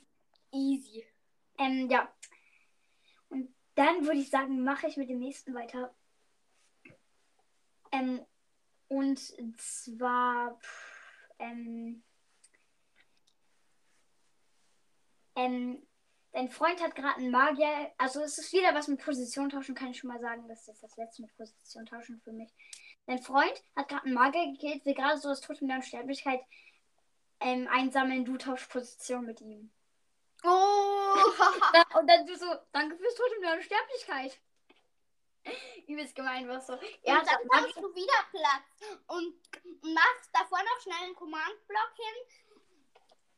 Easy. 0.52 1.06
Ähm, 1.58 1.90
ja. 1.90 2.12
Und 3.30 3.54
dann 3.76 4.06
würde 4.06 4.20
ich 4.20 4.30
sagen, 4.30 4.64
mache 4.64 4.88
ich 4.88 4.98
mit 4.98 5.10
dem 5.10 5.20
nächsten 5.20 5.54
weiter. 5.54 5.96
Ähm, 7.92 8.26
und 8.88 9.20
zwar, 9.60 10.58
pff, 10.60 11.30
ähm, 11.40 12.04
ähm, 15.36 15.86
dein 16.32 16.50
Freund 16.50 16.82
hat 16.82 16.96
gerade 16.96 17.18
einen 17.18 17.32
Magier, 17.32 17.92
also 17.98 18.22
es 18.22 18.38
ist 18.38 18.54
wieder 18.54 18.74
was 18.74 18.88
mit 18.88 19.04
Position 19.04 19.50
tauschen, 19.50 19.76
kann 19.76 19.92
ich 19.92 20.00
schon 20.00 20.10
mal 20.10 20.20
sagen, 20.20 20.48
das 20.48 20.62
ist 20.62 20.68
jetzt 20.68 20.84
das 20.84 20.98
letzte 20.98 21.24
mit 21.24 21.36
Position 21.36 21.86
tauschen 21.86 22.22
für 22.22 22.32
mich. 22.32 22.50
Dein 23.06 23.22
Freund 23.22 23.64
hat 23.76 23.90
gerade 23.90 24.06
einen 24.06 24.14
Magier 24.14 24.52
gekillt, 24.52 24.86
will 24.86 24.94
gerade 24.94 25.18
so 25.20 25.30
das 25.30 25.42
Totem 25.42 25.68
der 25.68 25.78
Unsterblichkeit 25.78 26.42
ähm, 27.40 27.68
einsammeln, 27.70 28.26
du 28.26 28.38
tauschst 28.38 28.70
Position 28.70 29.26
mit 29.26 29.42
ihm. 29.42 29.72
Oh! 30.44 31.16
Und 32.00 32.08
dann 32.08 32.26
du 32.26 32.36
so, 32.38 32.46
danke 32.72 32.98
fürs 32.98 33.16
Totem 33.16 33.42
der 33.42 33.54
Unsterblichkeit. 33.54 34.40
Übelst 35.88 36.16
gemein, 36.16 36.48
was 36.48 36.68
so. 36.68 36.74
Er 37.04 37.20
und 37.20 37.28
dann 37.28 37.48
machst 37.48 37.78
du 37.78 37.96
wieder 37.96 38.26
Platz 38.32 39.00
und 39.08 39.36
machst 39.94 40.30
davor 40.34 40.60
noch 40.60 40.82
schnell 40.82 41.04
einen 41.04 41.16
Command-Block 41.16 41.94
hin. 41.96 42.52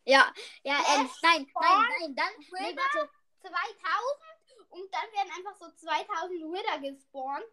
Ja, 0.06 0.34
ja, 0.64 0.80
ähm, 0.96 1.04
Yes, 1.04 1.20
nein, 1.22 1.48
nein, 1.54 1.86
nein, 2.00 2.16
dann, 2.16 2.34
nee, 2.40 2.76
warte. 2.76 3.10
2000 3.42 4.70
und 4.70 4.94
dann 4.94 5.12
werden 5.14 5.32
einfach 5.38 5.56
so 5.56 5.70
2000 5.72 6.42
Wither 6.52 6.80
gespawnt. 6.80 7.46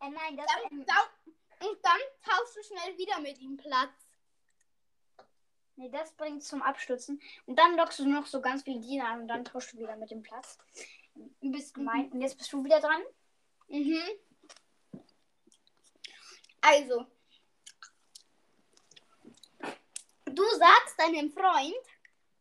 Äh, 0.00 0.10
nein, 0.10 0.36
das, 0.36 0.46
Dann, 0.46 0.72
ähm, 0.72 0.86
dann, 0.86 1.68
und 1.68 1.84
dann 1.84 2.00
tauschst 2.24 2.56
du 2.56 2.62
schnell 2.62 2.96
wieder 2.98 3.20
mit 3.20 3.38
ihm 3.38 3.56
Platz. 3.56 4.09
Nee, 5.80 5.88
das 5.88 6.12
bringt 6.12 6.44
zum 6.44 6.62
Abstürzen. 6.62 7.20
Und 7.46 7.58
dann 7.58 7.76
lockst 7.76 7.98
du 7.98 8.06
noch 8.06 8.26
so 8.26 8.40
ganz 8.40 8.62
viele 8.62 8.80
Diener 8.80 9.08
an 9.08 9.22
und 9.22 9.28
dann 9.28 9.44
tauschst 9.44 9.72
du 9.72 9.78
wieder 9.78 9.96
mit 9.96 10.10
dem 10.10 10.22
Platz. 10.22 10.58
Übelst 11.40 11.74
gemein. 11.74 12.10
Und 12.12 12.20
jetzt 12.20 12.36
bist 12.36 12.52
du 12.52 12.62
wieder 12.62 12.80
dran. 12.80 13.02
Mhm. 13.68 14.02
Also, 16.60 17.06
du 20.26 20.44
sagst 20.58 20.98
deinem 20.98 21.32
Freund, 21.32 21.74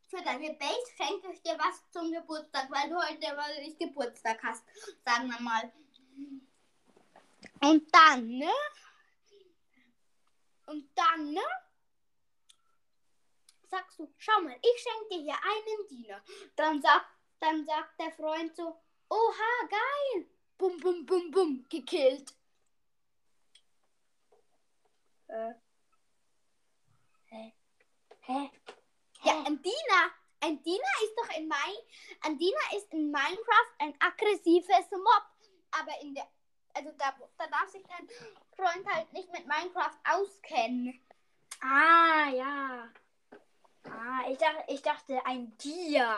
für 0.09 0.21
deine 0.21 0.53
Base 0.55 0.91
schenke 0.97 1.31
ich 1.31 1.41
dir 1.41 1.57
was 1.57 1.89
zum 1.91 2.11
Geburtstag, 2.11 2.69
weil 2.69 2.89
du 2.89 2.97
heute 2.97 3.35
mal 3.35 3.61
nicht 3.61 3.79
Geburtstag 3.79 4.43
hast, 4.43 4.65
sagen 5.05 5.29
wir 5.29 5.39
mal. 5.39 5.71
Und 7.61 7.87
dann, 7.93 8.27
ne? 8.27 8.51
Und 10.65 10.89
dann, 10.95 11.31
ne? 11.31 11.41
Sagst 13.69 13.99
du, 13.99 14.11
schau 14.17 14.41
mal, 14.41 14.57
ich 14.61 14.81
schenke 14.81 15.09
dir 15.09 15.21
hier 15.21 15.37
einen 15.43 15.87
Diener. 15.87 16.21
Dann 16.55 16.81
sagt, 16.81 17.05
dann 17.39 17.65
sagt 17.65 17.99
der 17.99 18.11
Freund 18.11 18.55
so, 18.55 18.75
oha, 19.09 19.67
geil. 19.69 20.27
Bum, 20.57 20.77
bum, 20.77 21.05
bum, 21.05 21.31
bum, 21.31 21.65
gekillt. 21.69 22.33
Äh. 25.27 25.53
Hä? 27.25 27.53
Hä? 28.21 28.51
Ja, 29.23 29.43
ein 29.45 29.61
Diener. 29.61 30.11
Ein 30.41 30.63
Diener 30.63 31.03
ist 31.03 31.13
doch 31.17 31.37
in 31.37 31.47
mein, 31.47 31.75
ein 32.21 32.37
Diener 32.37 32.73
ist 32.75 32.91
in 32.93 33.11
Minecraft 33.11 33.73
ein 33.79 33.93
aggressives 33.99 34.89
Mob. 34.91 35.23
Aber 35.71 36.01
in 36.01 36.15
der, 36.15 36.27
also 36.73 36.91
da, 36.97 37.13
da 37.37 37.47
darf 37.47 37.69
sich 37.69 37.83
dein 37.83 38.07
Freund 38.55 38.87
halt 38.87 39.11
nicht 39.13 39.31
mit 39.31 39.45
Minecraft 39.45 39.99
auskennen. 40.05 40.99
Ah, 41.61 42.29
ja. 42.29 42.89
Ah, 43.83 44.29
ich 44.29 44.37
dachte, 44.37 44.63
ich 44.67 44.81
dachte 44.81 45.25
ein 45.25 45.57
Tier. 45.57 46.17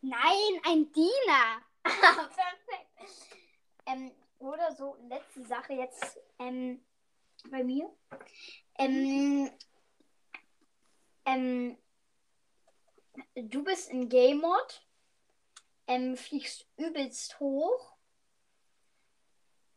Nein, 0.00 0.60
ein 0.64 0.92
Diener. 0.92 1.62
Perfekt. 1.82 2.90
Ähm, 3.86 4.12
oder 4.38 4.74
so, 4.74 4.96
letzte 5.08 5.44
Sache 5.46 5.74
jetzt 5.74 6.18
ähm, 6.38 6.84
bei 7.50 7.62
mir. 7.62 7.90
Ähm, 8.78 9.50
ähm, 11.24 11.78
du 13.34 13.64
bist 13.64 13.90
in 13.90 14.08
Game 14.08 14.40
Mode, 14.40 14.74
ähm, 15.86 16.16
fliegst 16.16 16.66
übelst 16.76 17.38
hoch. 17.40 17.96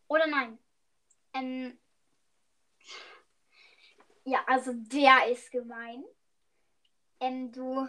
Oder 0.07 0.27
nein? 0.27 0.57
Ähm, 1.33 1.79
ja, 4.23 4.43
also 4.47 4.73
der 4.73 5.27
ist 5.29 5.51
gemein. 5.51 6.03
Ähm, 7.19 7.51
du, 7.51 7.87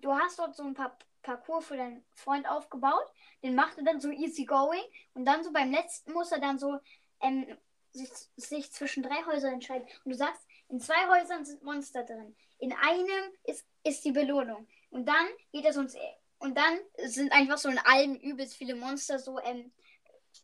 du 0.00 0.14
hast 0.14 0.38
dort 0.38 0.54
so 0.56 0.62
ein 0.64 0.74
paar 0.74 0.96
Parcours 1.22 1.66
für 1.66 1.76
deinen 1.76 2.04
Freund 2.14 2.48
aufgebaut. 2.48 3.06
Den 3.42 3.54
macht 3.54 3.78
er 3.78 3.84
dann 3.84 4.00
so 4.00 4.10
easy 4.10 4.44
going. 4.44 4.82
Und 5.14 5.24
dann 5.24 5.42
so 5.42 5.52
beim 5.52 5.70
letzten 5.70 6.12
muss 6.12 6.32
er 6.32 6.40
dann 6.40 6.58
so 6.58 6.78
ähm, 7.20 7.46
sich, 7.92 8.10
sich 8.36 8.72
zwischen 8.72 9.02
drei 9.02 9.24
Häusern 9.26 9.54
entscheiden. 9.54 9.88
Und 10.04 10.12
du 10.12 10.16
sagst, 10.16 10.42
in 10.68 10.80
zwei 10.80 11.08
Häusern 11.08 11.44
sind 11.44 11.62
Monster 11.62 12.04
drin. 12.04 12.36
In 12.58 12.72
einem 12.72 13.32
ist, 13.44 13.66
ist 13.82 14.04
die 14.04 14.12
Belohnung. 14.12 14.66
Und 14.90 15.06
dann 15.06 15.26
geht 15.52 15.64
es 15.64 15.76
uns. 15.76 15.96
Und 16.38 16.56
dann 16.56 16.78
sind 17.06 17.32
einfach 17.32 17.58
so 17.58 17.68
in 17.68 17.78
allen 17.78 18.20
übelst 18.20 18.56
viele 18.56 18.74
Monster, 18.74 19.18
so 19.18 19.38
ähm, 19.40 19.72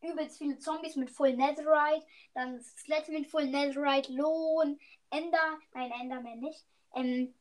übelst 0.03 0.39
viele 0.39 0.59
Zombies 0.59 0.97
mit 0.97 1.11
Full 1.11 1.37
Netherite, 1.37 2.07
dann 2.35 2.61
Skelette 2.63 3.13
mit 3.13 3.27
Full 3.27 3.49
Netherite, 3.49 4.13
Lohn, 4.13 4.79
Ender, 5.11 5.59
nein, 5.75 5.93
Enderman 6.01 6.41
nicht, 6.41 6.65
ähm, 6.95 7.35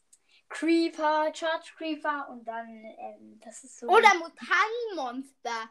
Creeper, 0.50 1.34
Charge 1.34 1.72
Creeper 1.78 2.28
und 2.30 2.45
dann, 2.45 2.68
ähm, 2.68 3.39
das 3.43 3.64
ist 3.64 3.80
so. 3.80 3.88
Oder 3.88 4.10
Mutantenmonster. 4.16 5.70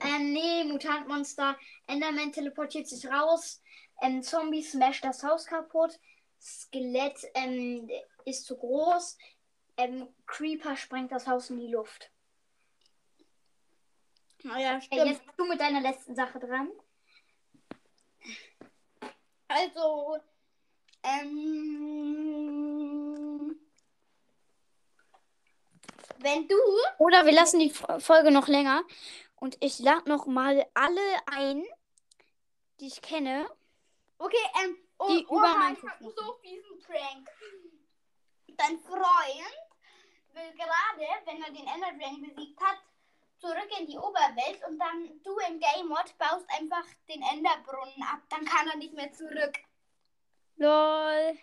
Ähm, 0.00 0.32
nee, 0.32 0.64
Mutantmonster. 0.64 1.56
Enderman 1.86 2.32
teleportiert 2.32 2.88
sich 2.88 3.06
raus. 3.06 3.62
Ähm, 4.02 4.22
Zombie 4.22 4.62
smasht 4.62 5.04
das 5.04 5.22
Haus 5.22 5.46
kaputt. 5.46 5.98
Skelett 6.40 7.18
ähm, 7.34 7.88
ist 8.24 8.44
zu 8.44 8.56
groß. 8.56 9.16
Ähm, 9.76 10.08
Creeper 10.26 10.76
sprengt 10.76 11.12
das 11.12 11.26
Haus 11.26 11.50
in 11.50 11.58
die 11.58 11.72
Luft. 11.72 12.10
Naja, 14.42 14.74
Ey, 14.74 14.82
stimmt. 14.82 15.06
jetzt 15.06 15.24
bist 15.24 15.38
du 15.38 15.46
mit 15.46 15.60
deiner 15.60 15.80
letzten 15.80 16.14
Sache 16.14 16.38
dran. 16.38 16.70
Also, 19.48 20.18
ähm, 21.02 23.03
wenn 26.18 26.48
du, 26.48 26.56
Oder 26.98 27.24
wir 27.26 27.32
lassen 27.32 27.58
die 27.60 27.70
Fo- 27.70 27.98
Folge 28.00 28.30
noch 28.30 28.48
länger. 28.48 28.82
Und 29.36 29.56
ich 29.60 29.78
lade 29.78 30.08
noch 30.08 30.26
mal 30.26 30.64
alle 30.74 31.00
ein, 31.26 31.64
die 32.80 32.86
ich 32.86 33.02
kenne. 33.02 33.46
okay, 34.18 34.36
ähm, 34.62 34.76
oh, 34.98 35.08
Die 35.08 35.26
oha, 35.26 35.70
über 35.70 35.78
ich 35.78 35.82
hab 35.90 36.00
einen 36.00 36.10
so 36.16 36.34
fiesen 36.40 36.78
Prank. 36.80 37.28
Dein 38.56 38.78
Freund 38.80 39.58
will 40.32 40.52
gerade, 40.56 41.26
wenn 41.26 41.42
er 41.42 41.50
den 41.50 41.66
Ender 41.66 41.92
Dragon 41.98 42.22
besiegt 42.22 42.60
hat, 42.60 42.78
zurück 43.38 43.68
in 43.78 43.86
die 43.86 43.98
Oberwelt 43.98 44.60
und 44.68 44.78
dann 44.78 45.20
du 45.22 45.36
im 45.48 45.58
Game 45.60 45.88
Mode 45.88 46.10
baust 46.18 46.46
einfach 46.58 46.84
den 47.08 47.22
Enderbrunnen 47.22 48.02
ab. 48.02 48.20
Dann 48.30 48.44
kann 48.44 48.68
er 48.68 48.76
nicht 48.76 48.94
mehr 48.94 49.12
zurück. 49.12 49.54
Lol. 50.56 51.38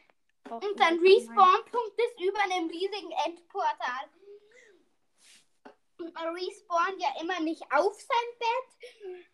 Und 0.49 0.78
sein 0.78 0.99
Respawn-Punkt 0.99 1.99
ist 1.99 2.19
über 2.19 2.39
einem 2.43 2.67
riesigen 2.69 3.11
Endportal. 3.26 4.09
Und 6.02 6.16
er 6.16 6.34
respawnt 6.34 6.99
ja 7.02 7.22
immer 7.22 7.39
nicht 7.41 7.64
auf 7.72 7.93
sein 7.99 8.39
Bett, 8.39 9.26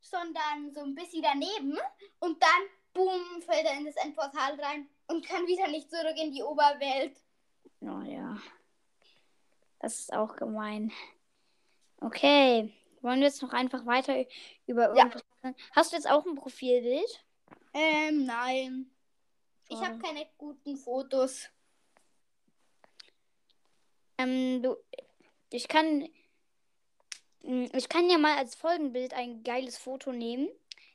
sondern 0.00 0.72
so 0.72 0.80
ein 0.80 0.94
bisschen 0.94 1.22
daneben. 1.22 1.78
Und 2.20 2.42
dann, 2.42 2.62
boom, 2.92 3.42
fällt 3.42 3.66
er 3.66 3.74
in 3.78 3.84
das 3.86 3.96
Endportal 3.96 4.60
rein 4.60 4.88
und 5.06 5.24
kann 5.24 5.46
wieder 5.46 5.68
nicht 5.68 5.90
zurück 5.90 6.16
in 6.16 6.32
die 6.32 6.42
Oberwelt. 6.42 7.16
Oh 7.80 8.00
ja. 8.02 8.36
Das 9.78 10.00
ist 10.00 10.12
auch 10.12 10.34
gemein. 10.36 10.92
Okay. 12.00 12.74
Wollen 13.00 13.20
wir 13.20 13.28
jetzt 13.28 13.42
noch 13.42 13.52
einfach 13.52 13.86
weiter 13.86 14.24
über 14.66 14.94
Ja. 14.96 15.04
irgendwas 15.04 15.22
reden? 15.44 15.56
Hast 15.72 15.92
du 15.92 15.96
jetzt 15.96 16.10
auch 16.10 16.26
ein 16.26 16.34
Profilbild? 16.34 17.24
Ähm, 17.74 18.24
nein. 18.26 18.90
Ich 19.68 19.78
Schade. 19.78 19.90
habe 19.92 19.98
keine 20.02 20.26
guten 20.36 20.76
Fotos. 20.76 21.48
Ähm, 24.18 24.62
du, 24.62 24.76
ich 25.50 25.68
kann, 25.68 26.08
Mm, 27.42 27.66
ich 27.72 27.88
kann 27.88 28.10
ja 28.10 28.18
mal 28.18 28.36
als 28.36 28.54
Folgenbild 28.54 29.14
ein 29.14 29.42
geiles 29.42 29.78
Foto 29.78 30.12
nehmen. 30.12 30.48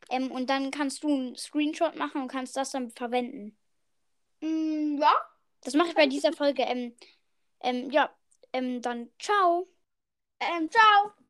Ähm, 0.10 0.32
und 0.32 0.50
dann 0.50 0.72
kannst 0.72 1.04
du 1.04 1.08
einen 1.08 1.36
Screenshot 1.36 1.96
machen 1.96 2.22
und 2.22 2.28
kannst 2.28 2.56
das 2.58 2.72
dann 2.72 2.92
verwenden. 2.92 3.58
Mm, 4.42 4.98
ja. 5.00 5.14
Das 5.64 5.74
mache 5.76 5.90
ich 5.90 5.96
bei 5.96 6.08
dieser 6.08 6.34
Folge. 6.34 6.64
Ähm, 6.64 6.96
ähm, 7.62 7.90
ja, 7.90 8.14
ähm, 8.52 8.82
dann 8.82 9.10
ciao. 9.18 9.68
Ähm, 10.42 10.70
ciao. 10.70 11.23